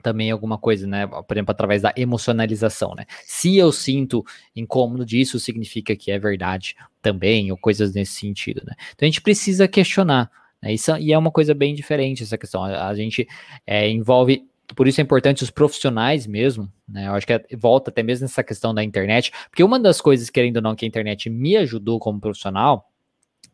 [0.00, 1.06] também alguma coisa, né?
[1.06, 3.04] Por exemplo, através da emocionalização, né?
[3.24, 4.24] Se eu sinto
[4.54, 8.74] incômodo disso, significa que é verdade também, ou coisas nesse sentido, né?
[8.92, 10.30] Então a gente precisa questionar,
[10.62, 10.72] né?
[10.72, 12.64] Isso, e é uma coisa bem diferente essa questão.
[12.64, 13.26] A, a gente
[13.66, 14.44] é, envolve
[14.76, 17.08] por isso é importante os profissionais mesmo, né?
[17.08, 20.30] Eu acho que é, volta até mesmo nessa questão da internet, porque uma das coisas,
[20.30, 22.88] querendo ou não, que a internet me ajudou como profissional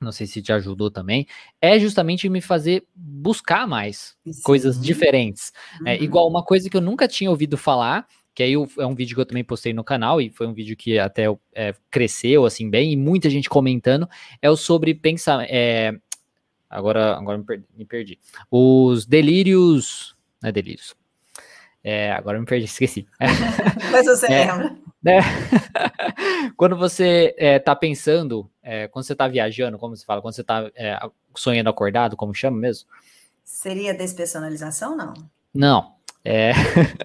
[0.01, 1.27] não sei se te ajudou também,
[1.61, 4.43] é justamente me fazer buscar mais Sim.
[4.43, 5.53] coisas diferentes.
[5.53, 5.89] É, uhum.
[5.89, 9.17] É, igual uma coisa que eu nunca tinha ouvido falar, que aí é um vídeo
[9.17, 11.25] que eu também postei no canal, e foi um vídeo que até
[11.55, 14.09] é, cresceu assim bem, e muita gente comentando,
[14.41, 15.45] é o sobre pensar.
[15.49, 15.93] É,
[16.71, 18.19] agora agora me perdi, me perdi.
[18.51, 20.17] Os delírios.
[20.41, 20.95] Não é delírios.
[21.83, 23.07] É, agora me perdi, esqueci.
[23.91, 24.77] Mas você é, lembra.
[25.03, 25.21] Né?
[26.57, 30.41] quando você está é, pensando, é, quando você está viajando, como se fala, quando você
[30.41, 30.99] está é,
[31.35, 32.89] sonhando acordado, como chama mesmo?
[33.45, 35.15] Seria despersonalização, não?
[35.55, 35.95] Não.
[36.25, 36.53] É,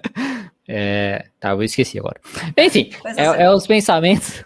[0.68, 2.20] é, tá, eu esqueci agora.
[2.56, 4.44] Enfim, é, os pensamentos.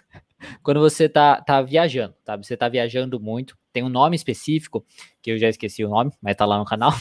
[0.63, 2.37] quando você tá, tá viajando, tá?
[2.37, 4.85] Você tá viajando muito, tem um nome específico,
[5.21, 6.93] que eu já esqueci o nome, mas tá lá no canal.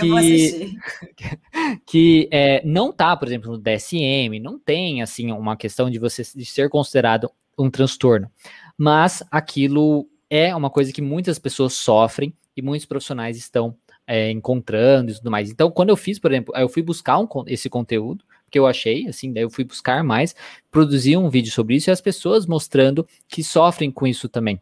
[0.00, 0.78] Que,
[1.86, 6.22] que é, não tá, por exemplo, no DSM, não tem assim uma questão de você
[6.22, 8.30] de ser considerado um transtorno,
[8.76, 13.76] mas aquilo é uma coisa que muitas pessoas sofrem e muitos profissionais estão
[14.06, 15.50] é, encontrando e tudo mais.
[15.50, 19.08] Então, quando eu fiz, por exemplo, eu fui buscar um, esse conteúdo que eu achei,
[19.08, 20.34] assim, daí eu fui buscar mais,
[20.70, 24.60] produzir um vídeo sobre isso e as pessoas mostrando que sofrem com isso também,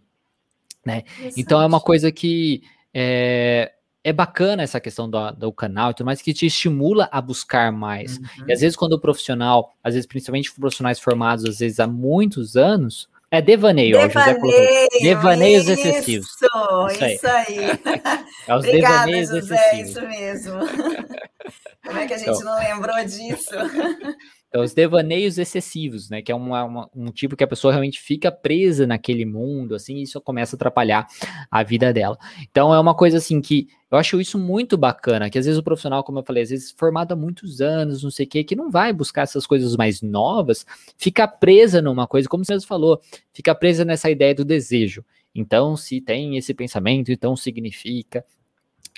[0.85, 1.03] né?
[1.37, 2.62] Então é uma coisa que
[2.95, 3.74] é,
[4.05, 7.72] é bacana essa questão do, do canal e tudo mais, que te estimula a buscar
[7.72, 8.18] mais.
[8.18, 8.24] Uhum.
[8.46, 12.55] E às vezes, quando o profissional, às vezes, principalmente profissionais formados, às vezes há muitos
[12.55, 13.98] anos, é devaneio.
[13.98, 16.28] Devaneio, Devaneios isso, excessivos.
[16.28, 17.57] Isso, isso aí.
[18.46, 19.90] É os Obrigada, devaneios José, excessivos.
[19.90, 20.59] isso mesmo.
[21.82, 23.55] Como é que a gente então, não lembrou disso?
[24.55, 26.22] Então, os devaneios excessivos, né?
[26.22, 29.96] Que é uma, uma, um tipo que a pessoa realmente fica presa naquele mundo, assim,
[29.96, 31.09] e isso começa a atrapalhar
[31.50, 32.16] a vida dela.
[32.48, 35.62] Então, é uma coisa assim que eu acho isso muito bacana, que às vezes o
[35.64, 38.55] profissional, como eu falei, às vezes formado há muitos anos, não sei o quê, que
[38.55, 40.64] não vai buscar essas coisas mais novas,
[40.96, 43.00] fica presa numa coisa, como você falou,
[43.32, 45.05] fica presa nessa ideia do desejo.
[45.34, 48.24] Então, se tem esse pensamento, então significa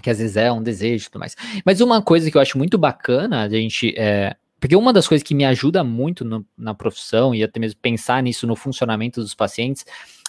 [0.03, 1.35] que às vezes é um desejo e tudo mais.
[1.65, 5.23] Mas uma coisa que eu acho muito bacana a gente é, porque uma das coisas
[5.23, 9.35] que me ajuda muito no, na profissão e até mesmo pensar nisso no funcionamento dos
[9.35, 9.85] pacientes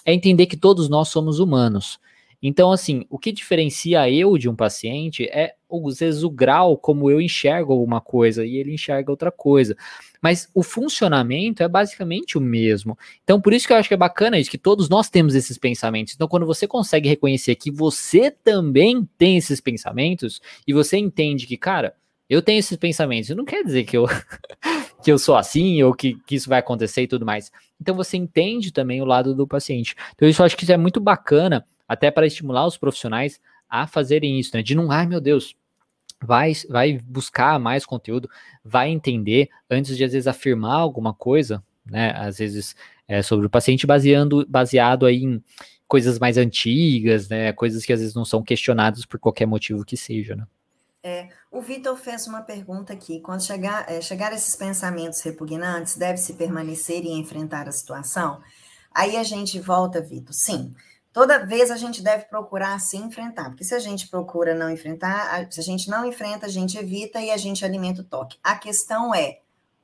[0.06, 2.00] é entender que todos nós somos humanos.
[2.42, 5.56] Então, assim, o que diferencia eu de um paciente é,
[5.88, 9.76] às vezes, o grau como eu enxergo alguma coisa e ele enxerga outra coisa.
[10.22, 12.98] Mas o funcionamento é basicamente o mesmo.
[13.24, 15.58] Então, por isso que eu acho que é bacana isso, que todos nós temos esses
[15.58, 16.14] pensamentos.
[16.14, 21.58] Então, quando você consegue reconhecer que você também tem esses pensamentos e você entende que,
[21.58, 21.96] cara,
[22.30, 23.30] eu tenho esses pensamentos.
[23.30, 24.06] Não quer dizer que eu,
[25.04, 27.52] que eu sou assim ou que, que isso vai acontecer e tudo mais.
[27.80, 29.96] Então você entende também o lado do paciente.
[30.16, 33.88] Então isso eu acho que isso é muito bacana, até para estimular os profissionais a
[33.88, 34.62] fazerem isso, né?
[34.62, 35.56] De não, ai meu Deus,
[36.22, 38.30] vai, vai buscar mais conteúdo,
[38.64, 42.14] vai entender antes de às vezes afirmar alguma coisa, né?
[42.16, 42.76] Às vezes
[43.08, 45.42] é, sobre o paciente baseando, baseado aí em
[45.88, 47.54] coisas mais antigas, né?
[47.54, 50.46] Coisas que às vezes não são questionadas por qualquer motivo que seja, né?
[51.04, 53.22] É, o Vitor fez uma pergunta aqui.
[53.22, 58.42] Quando chegar, é, chegar esses pensamentos repugnantes, deve-se permanecer e enfrentar a situação?
[58.92, 60.34] Aí a gente volta, Vitor.
[60.34, 60.74] Sim,
[61.14, 65.48] toda vez a gente deve procurar se enfrentar, porque se a gente procura não enfrentar,
[65.52, 68.40] se a gente não enfrenta, a gente evita e a gente alimenta o toque.
[68.44, 69.40] A questão é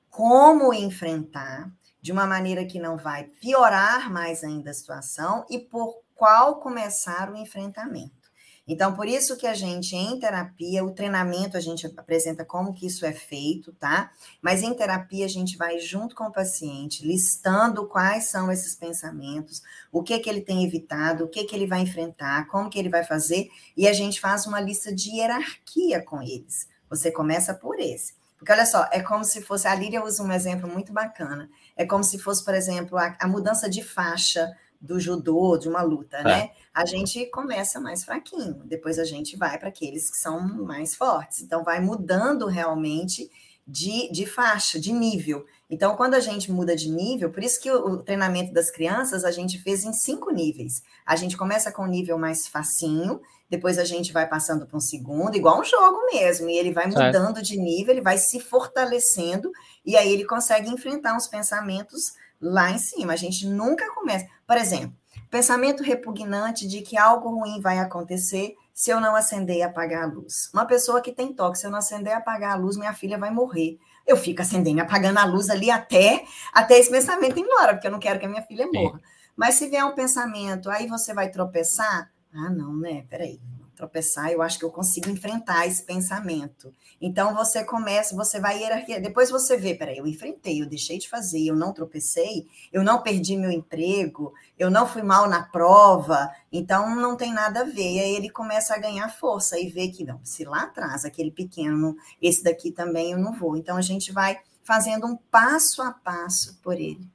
[0.09, 6.01] como enfrentar de uma maneira que não vai piorar mais ainda a situação e por
[6.13, 8.22] qual começar o enfrentamento.
[8.65, 12.87] Então, por isso que a gente, em terapia, o treinamento a gente apresenta como que
[12.87, 14.11] isso é feito, tá?
[14.41, 19.61] Mas em terapia a gente vai junto com o paciente, listando quais são esses pensamentos,
[19.91, 22.89] o que que ele tem evitado, o que que ele vai enfrentar, como que ele
[22.89, 26.67] vai fazer, e a gente faz uma lista de hierarquia com eles.
[26.89, 28.13] Você começa por esse.
[28.37, 31.49] Porque olha só, é como se fosse, a Líria usa um exemplo muito bacana.
[31.75, 34.53] É como se fosse, por exemplo, a, a mudança de faixa
[34.83, 36.23] do judô, de uma luta, é.
[36.23, 36.51] né?
[36.73, 41.41] A gente começa mais fraquinho, depois a gente vai para aqueles que são mais fortes.
[41.41, 43.31] Então, vai mudando realmente
[43.65, 45.45] de, de faixa, de nível.
[45.69, 49.23] Então, quando a gente muda de nível, por isso que o, o, treinamento das crianças
[49.23, 50.83] a gente fez em cinco níveis.
[51.05, 54.81] A gente começa com um nível mais facinho, depois a gente vai passando para um
[54.81, 59.49] segundo, igual um jogo mesmo, e ele vai mudando de nível, ele vai se fortalecendo,
[59.85, 63.13] e aí ele consegue enfrentar uns pensamentos lá em cima.
[63.13, 64.27] A gente nunca começa.
[64.45, 64.93] Por exemplo,
[65.29, 70.07] pensamento repugnante de que algo ruim vai acontecer se eu não acender e apagar a
[70.07, 70.49] luz.
[70.53, 73.17] Uma pessoa que tem toque, se eu não acender e apagar a luz, minha filha
[73.17, 73.79] vai morrer.
[74.05, 77.87] Eu fico acendendo e apagando a luz ali até, até esse pensamento ir embora, porque
[77.87, 78.97] eu não quero que a minha filha morra.
[78.97, 79.03] Sim.
[79.35, 82.11] Mas se vier um pensamento, aí você vai tropeçar?
[82.33, 83.05] Ah, não, né?
[83.09, 83.39] Peraí
[83.83, 86.73] tropeçar, eu acho que eu consigo enfrentar esse pensamento.
[87.01, 91.09] Então você começa, você vai hierarquia, depois você vê, peraí, eu enfrentei, eu deixei de
[91.09, 96.31] fazer, eu não tropecei, eu não perdi meu emprego, eu não fui mal na prova,
[96.51, 97.91] então não tem nada a ver.
[97.93, 101.31] E aí ele começa a ganhar força e vê que não, se lá atrás aquele
[101.31, 103.57] pequeno, esse daqui também eu não vou.
[103.57, 107.05] Então a gente vai fazendo um passo a passo por ele.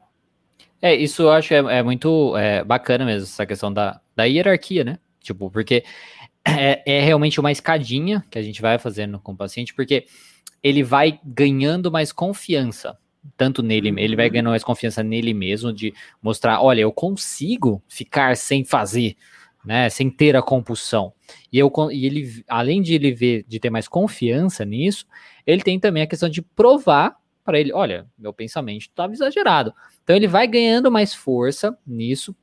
[0.80, 4.84] É, isso eu acho é, é muito é, bacana mesmo, essa questão da, da hierarquia,
[4.84, 4.98] né?
[5.20, 5.84] Tipo, porque
[6.57, 10.07] é, é realmente uma escadinha que a gente vai fazendo com o paciente, porque
[10.62, 12.99] ele vai ganhando mais confiança,
[13.36, 15.92] tanto nele, ele vai ganhando mais confiança nele mesmo, de
[16.22, 19.16] mostrar, olha, eu consigo ficar sem fazer,
[19.64, 21.12] né, sem ter a compulsão.
[21.53, 25.07] E, eu, e ele, além de ele ver, de ter mais confiança nisso,
[25.46, 29.72] ele tem também a questão de provar para ele, olha, meu pensamento estava exagerado.
[30.05, 32.36] Então ele vai ganhando mais força nisso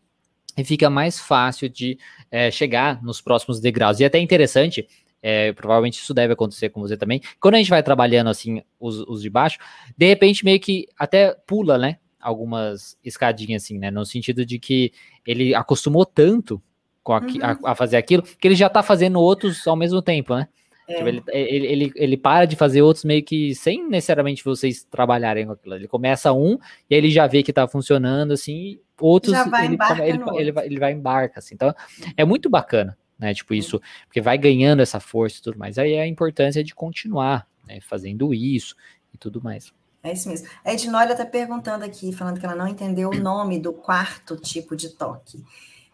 [0.57, 1.97] e fica mais fácil de
[2.31, 3.99] é, chegar nos próximos degraus.
[3.99, 4.87] E é até interessante,
[5.21, 7.21] é, provavelmente isso deve acontecer com você também.
[7.39, 9.57] Quando a gente vai trabalhando assim, os, os de baixo,
[9.97, 11.97] de repente meio que até pula, né?
[12.19, 13.91] Algumas escadinhas assim, né?
[13.91, 14.91] No sentido de que
[15.25, 16.61] ele acostumou tanto
[17.05, 17.27] a, uhum.
[17.65, 20.47] a, a, fazer aquilo que ele já tá fazendo outros ao mesmo tempo, né?
[20.87, 20.95] É.
[20.95, 25.47] Tipo, ele, ele, ele, ele, para de fazer outros meio que sem necessariamente vocês trabalharem
[25.47, 25.75] com aquilo.
[25.75, 29.77] Ele começa um e aí ele já vê que tá funcionando, assim, outros ele, ele,
[30.01, 31.55] ele, ele, vai, ele vai embarca, assim.
[31.55, 31.73] Então,
[32.15, 33.33] é muito bacana, né?
[33.33, 35.77] Tipo, isso, porque vai ganhando essa força e tudo mais.
[35.77, 38.75] Aí é a importância de continuar né, fazendo isso
[39.13, 39.73] e tudo mais.
[40.03, 40.47] É isso mesmo.
[40.63, 44.75] A Ednólia está perguntando aqui, falando que ela não entendeu o nome do quarto tipo
[44.75, 45.43] de toque.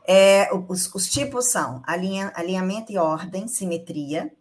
[0.06, 4.32] É, os, os tipos são alinha, alinhamento e ordem, simetria,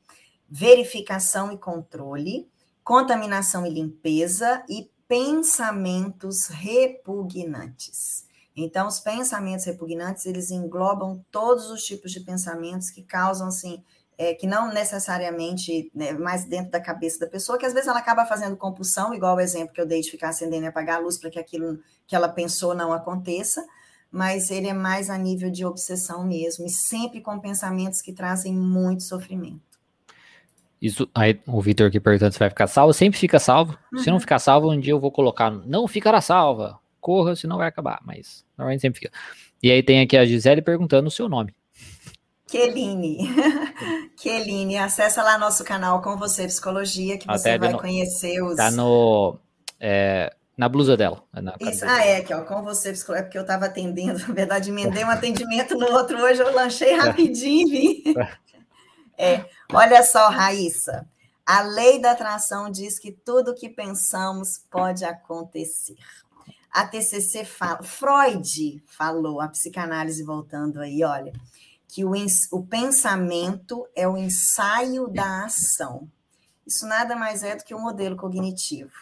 [0.49, 2.49] verificação e controle,
[2.83, 8.27] contaminação e limpeza e pensamentos repugnantes.
[8.65, 13.83] Então, os pensamentos repugnantes, eles englobam todos os tipos de pensamentos que causam, assim,
[14.19, 17.99] é, que não necessariamente né, mais dentro da cabeça da pessoa, que às vezes ela
[17.99, 21.01] acaba fazendo compulsão, igual o exemplo que eu dei de ficar acendendo e apagar a
[21.01, 23.65] luz para que aquilo que ela pensou não aconteça,
[24.13, 28.55] mas ele é mais a nível de obsessão mesmo, e sempre com pensamentos que trazem
[28.55, 29.71] muito sofrimento.
[30.83, 33.79] Isso, aí o Vitor aqui perguntando se vai ficar salvo, sempre fica salvo.
[33.93, 33.99] Uhum.
[34.01, 34.21] Se não uhum.
[34.21, 38.44] ficar salvo, um dia eu vou colocar, não ficará salva, corra, senão vai acabar, mas
[38.57, 39.12] normalmente sempre fica.
[39.62, 41.55] E aí tem aqui a Gisele perguntando o seu nome.
[42.46, 43.28] Keline.
[44.16, 48.57] Keline, acessa lá nosso canal com você Psicologia, que você Até vai no, conhecer os.
[48.57, 49.38] Tá no.
[49.78, 51.22] É, na blusa dela.
[51.32, 54.34] Na Isso, ah, é, aqui, ó, com você, Psicologia, é porque eu estava atendendo, na
[54.34, 58.14] verdade, emendei um atendimento no outro hoje, eu lanchei rapidinho e vim.
[59.22, 61.07] É, olha só, Raíssa.
[61.44, 65.94] A lei da atração diz que tudo que pensamos pode acontecer.
[66.71, 71.33] A TCC fala, Freud falou, a psicanálise voltando aí, olha,
[71.89, 72.12] que o,
[72.53, 76.09] o pensamento é o ensaio da ação.
[76.66, 78.93] Isso nada mais é do que um modelo cognitivo.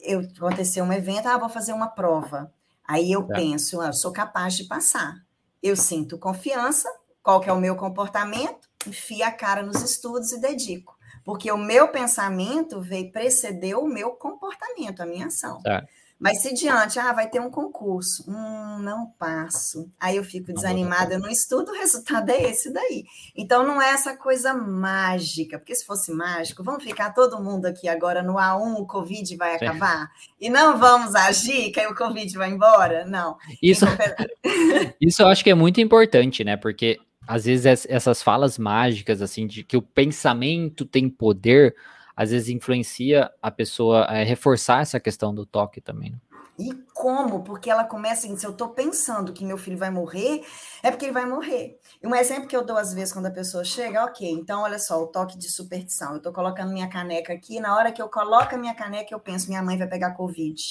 [0.00, 2.52] Eu aconteceu um evento, ah, vou fazer uma prova.
[2.86, 3.34] Aí eu é.
[3.34, 5.24] penso, ah, eu sou capaz de passar.
[5.62, 6.88] Eu sinto confiança,
[7.22, 8.72] qual que é o meu comportamento?
[8.86, 10.96] enfia a cara nos estudos e dedico.
[11.24, 15.60] Porque o meu pensamento veio preceder o meu comportamento, a minha ação.
[15.62, 15.86] Tá.
[16.22, 19.90] Mas se diante, ah, vai ter um concurso, hum, não passo.
[19.98, 23.02] Aí eu fico desanimada, eu não estudo, o resultado é esse daí.
[23.36, 27.88] Então não é essa coisa mágica, porque se fosse mágico, vamos ficar todo mundo aqui
[27.88, 29.64] agora no A1, o Covid vai Sim.
[29.64, 30.08] acabar,
[30.40, 33.04] e não vamos agir, que aí o Covid vai embora?
[33.04, 33.36] Não.
[33.60, 33.84] Isso,
[35.00, 36.56] isso eu acho que é muito importante, né?
[36.56, 41.74] Porque às vezes essas falas mágicas, assim, de que o pensamento tem poder,
[42.16, 46.10] às vezes influencia a pessoa a reforçar essa questão do toque também.
[46.10, 46.18] Né?
[46.58, 47.42] E como?
[47.42, 50.46] Porque ela começa assim, se eu estou pensando que meu filho vai morrer,
[50.84, 51.76] é porque ele vai morrer.
[52.00, 54.78] E um exemplo que eu dou às vezes quando a pessoa chega, ok, então olha
[54.78, 56.12] só, o toque de superstição.
[56.12, 59.18] Eu estou colocando minha caneca aqui, na hora que eu coloco a minha caneca, eu
[59.18, 60.62] penso, minha mãe vai pegar Covid.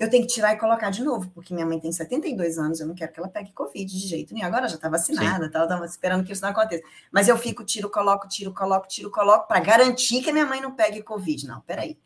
[0.00, 2.86] Eu tenho que tirar e colocar de novo, porque minha mãe tem 72 anos, eu
[2.86, 4.46] não quero que ela pegue Covid de jeito nenhum.
[4.46, 6.82] Agora já está vacinada, estava esperando que isso não aconteça.
[7.12, 10.62] Mas eu fico, tiro, coloco, tiro, coloco, tiro, coloco, para garantir que a minha mãe
[10.62, 11.46] não pegue Covid.
[11.46, 11.98] Não, peraí.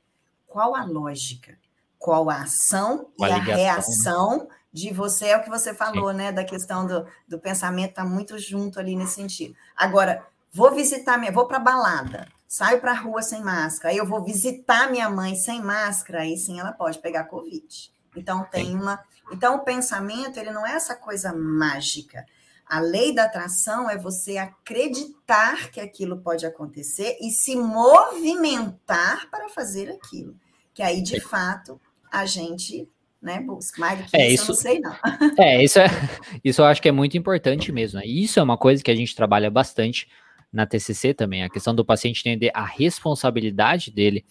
[0.48, 1.61] Qual a lógica?
[2.02, 3.54] Qual a ação e a, né?
[3.54, 4.46] reação né?
[4.72, 6.16] de você, é o que você falou, Sim.
[6.16, 6.32] né?
[6.32, 9.54] Da questão do, do pensamento, tá muito junto ali nesse sentido.
[9.76, 14.06] Agora, vou visitar minha, vou para balada, saio para a rua sem máscara, aí eu
[14.06, 17.92] vou visitar minha mãe sem máscara, aí sim ela pode pegar Covid.
[18.16, 18.74] Então tem Sim.
[18.74, 19.02] uma.
[19.32, 22.26] Então o pensamento ele não é essa coisa mágica.
[22.66, 29.48] A lei da atração é você acreditar que aquilo pode acontecer e se movimentar para
[29.48, 30.34] fazer aquilo.
[30.72, 31.78] Que aí, de fato,
[32.12, 32.86] a gente
[33.22, 33.80] né, busca.
[33.80, 34.96] Mais do que é, isso, isso, eu não sei, não.
[35.42, 35.88] É, isso, é,
[36.44, 37.98] isso eu acho que é muito importante mesmo.
[37.98, 38.06] Né?
[38.06, 40.08] Isso é uma coisa que a gente trabalha bastante
[40.52, 44.22] na TCC também, a questão do paciente entender a responsabilidade dele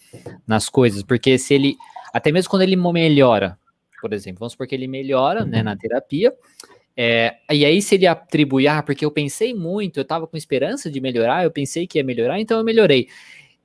[0.46, 1.76] nas coisas, porque se ele,
[2.14, 3.58] até mesmo quando ele melhora,
[4.00, 6.32] por exemplo, vamos supor que ele melhora, né, na terapia,
[6.96, 10.88] é, e aí se ele atribuir, ah, porque eu pensei muito, eu tava com esperança
[10.88, 13.08] de melhorar, eu pensei que ia melhorar, então eu melhorei.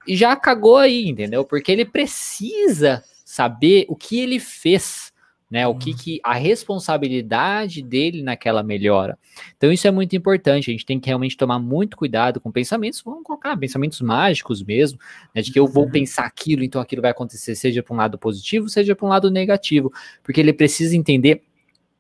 [0.08, 1.46] E já cagou aí, entendeu?
[1.46, 5.12] Porque ele precisa saber o que ele fez,
[5.52, 5.68] né?
[5.68, 5.98] O que, uhum.
[5.98, 9.20] que a responsabilidade dele naquela melhora.
[9.58, 10.72] Então isso é muito importante.
[10.72, 14.98] A gente tem que realmente tomar muito cuidado com pensamentos, vamos colocar pensamentos mágicos mesmo,
[15.36, 15.42] né?
[15.42, 15.92] De que eu vou uhum.
[15.92, 19.30] pensar aquilo, então aquilo vai acontecer, seja para um lado positivo, seja para um lado
[19.30, 19.92] negativo,
[20.24, 21.44] porque ele precisa entender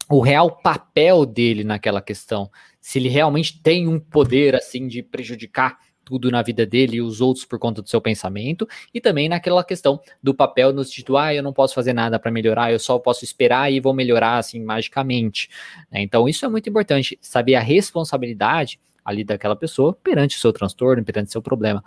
[0.10, 2.50] o real papel dele naquela questão,
[2.80, 5.78] se ele realmente tem um poder assim de prejudicar
[6.08, 9.62] tudo na vida dele e os outros por conta do seu pensamento, e também naquela
[9.62, 12.98] questão do papel no sentido, ah, eu não posso fazer nada para melhorar, eu só
[12.98, 15.50] posso esperar e vou melhorar assim magicamente.
[15.92, 16.02] Né?
[16.02, 21.04] Então, isso é muito importante, saber a responsabilidade ali daquela pessoa perante o seu transtorno,
[21.04, 21.84] perante o seu problema.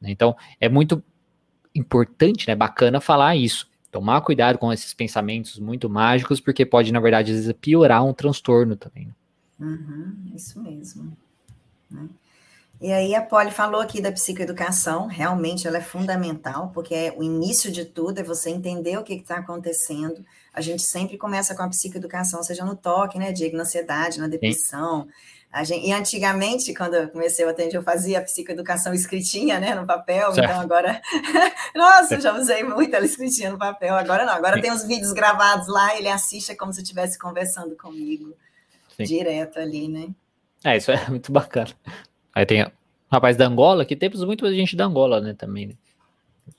[0.00, 0.12] Né?
[0.12, 1.02] Então, é muito
[1.74, 3.68] importante, né, bacana falar isso.
[3.90, 8.12] Tomar cuidado com esses pensamentos muito mágicos, porque pode, na verdade, às vezes piorar um
[8.12, 9.06] transtorno também.
[9.06, 9.12] Né?
[9.58, 11.16] Uhum, isso mesmo.
[11.90, 12.08] Né?
[12.80, 17.22] E aí a Polly falou aqui da psicoeducação, realmente ela é fundamental, porque é o
[17.22, 20.24] início de tudo, é você entender o que está acontecendo.
[20.52, 24.28] A gente sempre começa com a psicoeducação, seja no toque, né, Diego, na ansiedade, na
[24.28, 25.08] depressão.
[25.62, 29.86] Gente, e antigamente, quando eu comecei a atender, eu fazia a psicoeducação escritinha, né, no
[29.86, 30.50] papel, certo.
[30.50, 31.00] então agora,
[31.74, 34.62] nossa, eu já usei muito ela escritinha no papel, agora não, agora Sim.
[34.62, 38.34] tem os vídeos gravados lá, ele assiste é como se estivesse conversando comigo,
[38.96, 39.04] Sim.
[39.04, 40.08] direto ali, né.
[40.64, 41.70] É, isso é muito bacana.
[42.34, 42.70] Aí tem o
[43.10, 45.74] rapaz da Angola, que temos muita gente da Angola, né, também, né?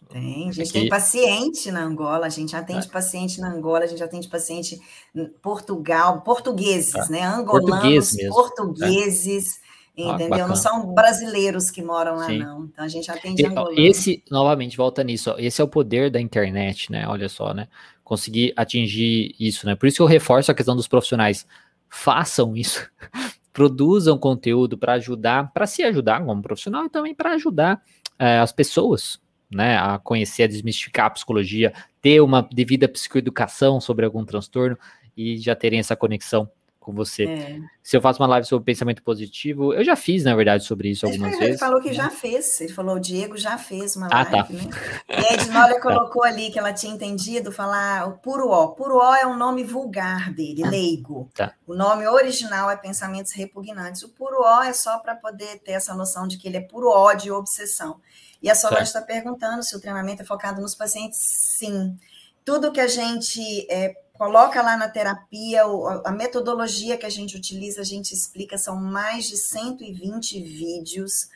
[0.10, 2.90] Tem, a gente tem paciente na Angola, a gente atende é.
[2.90, 4.82] paciente na Angola, a gente atende paciente
[5.14, 7.08] em Portugal, portugueses, tá.
[7.10, 7.24] né?
[7.24, 9.60] Angolanos, Português portugueses,
[9.98, 10.04] é.
[10.04, 10.46] entendeu?
[10.46, 12.40] Ah, não são brasileiros que moram lá, Sim.
[12.40, 12.66] não.
[12.66, 13.78] Então a gente atende e, angolanos.
[13.78, 17.06] Esse, novamente, volta nisso, ó, esse é o poder da internet, né?
[17.08, 17.68] Olha só, né?
[18.04, 19.76] Conseguir atingir isso, né?
[19.76, 21.46] Por isso que eu reforço a questão dos profissionais.
[21.90, 22.90] Façam isso.
[23.56, 27.82] Produzam conteúdo para ajudar, para se ajudar como profissional e também para ajudar
[28.20, 29.18] é, as pessoas,
[29.50, 34.78] né, a conhecer, a desmistificar a psicologia, ter uma devida psicoeducação sobre algum transtorno
[35.16, 36.52] e já terem essa conexão
[36.86, 37.26] com você.
[37.26, 37.60] É.
[37.82, 41.06] Se eu faço uma live sobre pensamento positivo, eu já fiz, na verdade, sobre isso
[41.06, 41.60] algumas ele vezes.
[41.62, 44.38] Ele falou que já fez, ele falou, o Diego já fez uma ah, tá.
[44.38, 44.64] live, tá.
[44.64, 45.02] né?
[45.10, 48.70] E a Ednólia colocou ali que ela tinha entendido falar o puro O.
[48.70, 51.28] Puro O é um nome vulgar dele, ah, leigo.
[51.34, 51.54] Tá.
[51.66, 54.04] O nome original é Pensamentos Repugnantes.
[54.04, 56.90] O puro O é só para poder ter essa noção de que ele é puro
[56.90, 58.00] ódio e obsessão.
[58.44, 61.18] E a Solange está perguntando se o treinamento é focado nos pacientes.
[61.20, 61.98] Sim.
[62.44, 65.64] Tudo que a gente é, coloca lá na terapia,
[66.04, 71.30] a metodologia que a gente utiliza, a gente explica, são mais de 120 vídeos,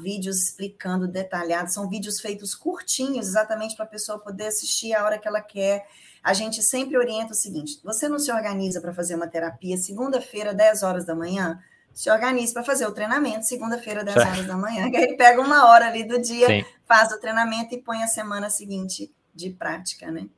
[0.00, 5.18] vídeos explicando detalhado, são vídeos feitos curtinhos, exatamente para a pessoa poder assistir a hora
[5.18, 5.86] que ela quer.
[6.22, 10.52] A gente sempre orienta o seguinte: você não se organiza para fazer uma terapia segunda-feira,
[10.54, 11.58] 10 horas da manhã?
[11.98, 15.68] se organize para fazer o treinamento segunda-feira, 10 horas da manhã, que aí pega uma
[15.68, 16.64] hora ali do dia, Sim.
[16.86, 20.28] faz o treinamento e põe a semana seguinte de prática, né?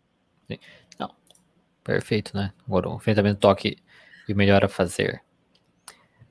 [0.48, 0.58] Sim.
[1.82, 2.52] Perfeito, né?
[2.66, 3.76] Agora, o enfrentamento toque
[4.28, 5.22] e melhor a fazer.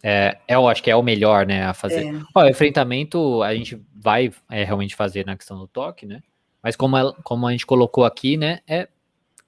[0.01, 2.05] É, eu acho que é o melhor, né, a fazer.
[2.05, 2.21] É.
[2.33, 6.21] Ó, o enfrentamento a gente vai é, realmente fazer na questão do toque, né?
[6.63, 8.87] Mas como, ela, como a gente colocou aqui, né, é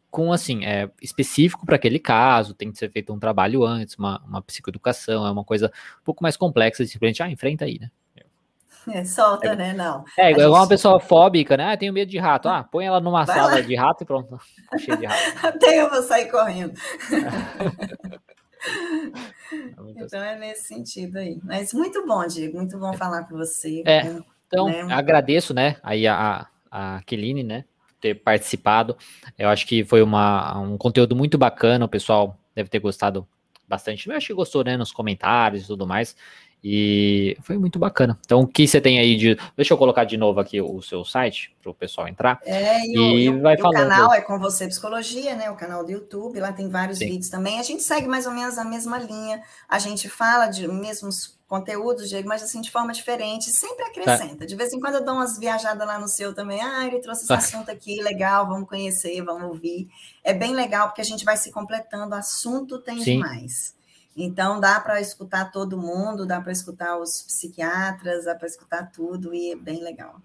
[0.09, 4.21] com assim, é específico para aquele caso, tem que ser feito um trabalho antes, uma,
[4.25, 5.71] uma psicoeducação, é uma coisa
[6.01, 7.89] um pouco mais complexa, simplesmente, ah, enfrenta aí, né?
[8.89, 9.73] É, solta, é, né?
[9.73, 10.03] Não.
[10.17, 10.59] É, igual gente...
[10.59, 11.73] uma pessoa fóbica, né?
[11.73, 12.49] Ah, tenho medo de rato.
[12.49, 13.61] Ah, põe ela numa Vai sala lá.
[13.61, 14.39] de rato e pronto.
[14.77, 15.21] Cheio de rato.
[15.45, 16.73] Até eu vou sair correndo.
[19.95, 21.39] então é nesse sentido aí.
[21.43, 22.57] Mas muito bom, Diego.
[22.57, 23.83] Muito bom falar com você.
[23.85, 24.15] É,
[24.47, 24.93] então, né?
[24.93, 25.77] agradeço, né?
[25.83, 27.65] Aí a, a Keline, né?
[28.01, 28.97] ter participado.
[29.37, 33.25] Eu acho que foi uma, um conteúdo muito bacana, o pessoal deve ter gostado
[33.67, 34.09] bastante.
[34.09, 36.15] Eu acho que gostou, né, nos comentários e tudo mais.
[36.63, 38.19] E foi muito bacana.
[38.23, 39.35] Então, o que você tem aí de.
[39.55, 42.39] Deixa eu colocar de novo aqui o seu site para o pessoal entrar.
[42.45, 43.87] É, e, e o, vai falando.
[43.87, 45.49] O canal é com você Psicologia, né?
[45.49, 47.07] O canal do YouTube, lá tem vários Sim.
[47.07, 47.59] vídeos também.
[47.59, 49.41] A gente segue mais ou menos a mesma linha.
[49.67, 54.37] A gente fala de mesmos conteúdos, Diego, mas assim, de forma diferente, sempre acrescenta.
[54.37, 54.45] Tá.
[54.45, 56.61] De vez em quando eu dou umas viajadas lá no seu também.
[56.61, 57.37] Ah, ele trouxe esse tá.
[57.37, 59.89] assunto aqui, legal, vamos conhecer, vamos ouvir.
[60.23, 63.17] É bem legal, porque a gente vai se completando, assunto tem Sim.
[63.17, 63.75] demais.
[64.15, 69.33] Então, dá para escutar todo mundo, dá para escutar os psiquiatras, dá para escutar tudo,
[69.33, 70.21] e é bem legal.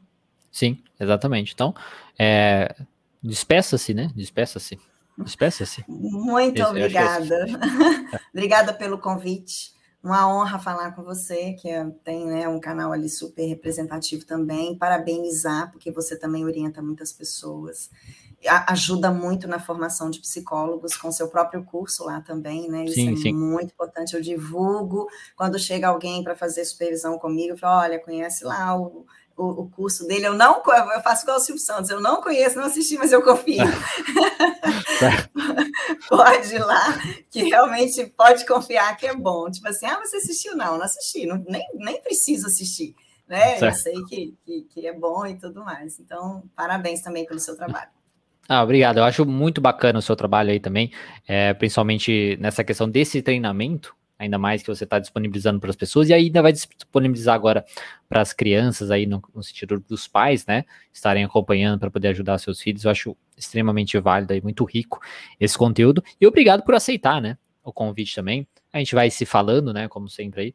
[0.51, 1.53] Sim, exatamente.
[1.55, 1.75] Então,
[2.19, 2.75] é...
[3.23, 4.11] despeça-se, né?
[4.15, 4.79] Despeça-se.
[5.19, 5.85] Despeça-se.
[5.89, 7.47] Muito Isso, obrigada.
[7.47, 12.93] É obrigada pelo convite uma honra falar com você, que é, tem né, um canal
[12.93, 14.77] ali super representativo também.
[14.77, 17.91] Parabenizar, porque você também orienta muitas pessoas.
[18.69, 22.85] ajuda muito na formação de psicólogos com seu próprio curso lá também, né?
[22.85, 23.33] Isso sim, é sim.
[23.33, 24.15] muito importante.
[24.15, 29.05] Eu divulgo quando chega alguém para fazer supervisão comigo, eu falo, olha, conhece lá o
[29.37, 30.27] o, o, curso dele.
[30.27, 33.23] Eu não eu faço igual o Silvio Santos, eu não conheço, não assisti, mas eu
[33.23, 33.65] confio.
[36.09, 36.99] pode ir lá,
[37.31, 39.51] que realmente pode confiar que é bom.
[39.51, 40.57] Tipo assim, ah, você assistiu?
[40.57, 42.95] Não, não assisti, não, nem, nem preciso assistir.
[43.29, 43.59] Né?
[43.61, 45.99] Eu sei que, que, que é bom e tudo mais.
[45.99, 47.91] Então, parabéns também pelo seu trabalho.
[48.49, 48.99] Ah, obrigado.
[48.99, 50.93] Eu acho muito bacana o seu trabalho aí também,
[51.27, 56.09] é, principalmente nessa questão desse treinamento, ainda mais que você está disponibilizando para as pessoas,
[56.09, 57.65] e ainda vai disponibilizar agora
[58.09, 62.39] para as crianças aí, no, no, sentido dos pais, né, estarem acompanhando para poder ajudar
[62.39, 62.85] seus filhos.
[62.85, 65.01] Eu acho extremamente válido e muito rico
[65.39, 66.03] esse conteúdo.
[66.21, 68.47] E obrigado por aceitar, né, o convite também.
[68.73, 70.55] A gente vai se falando, né, como sempre aí.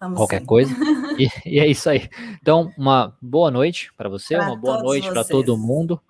[0.00, 0.46] Vamos qualquer sim.
[0.46, 0.74] coisa.
[1.16, 2.08] E, e, é isso aí.
[2.42, 6.00] Então, uma boa noite para você, pra uma boa noite para todo mundo.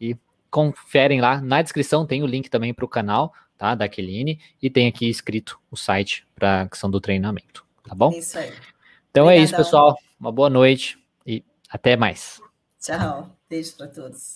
[0.00, 0.16] E
[0.50, 3.74] conferem lá na descrição, tem o link também para o canal, tá?
[3.74, 8.10] Da Aqueline, e tem aqui escrito o site para a questão do treinamento, tá bom?
[8.12, 8.52] Isso aí.
[9.10, 9.30] Então Obrigadão.
[9.30, 9.98] é isso, pessoal.
[10.18, 12.40] Uma boa noite e até mais.
[12.80, 13.30] Tchau.
[13.48, 14.26] Beijo para todos.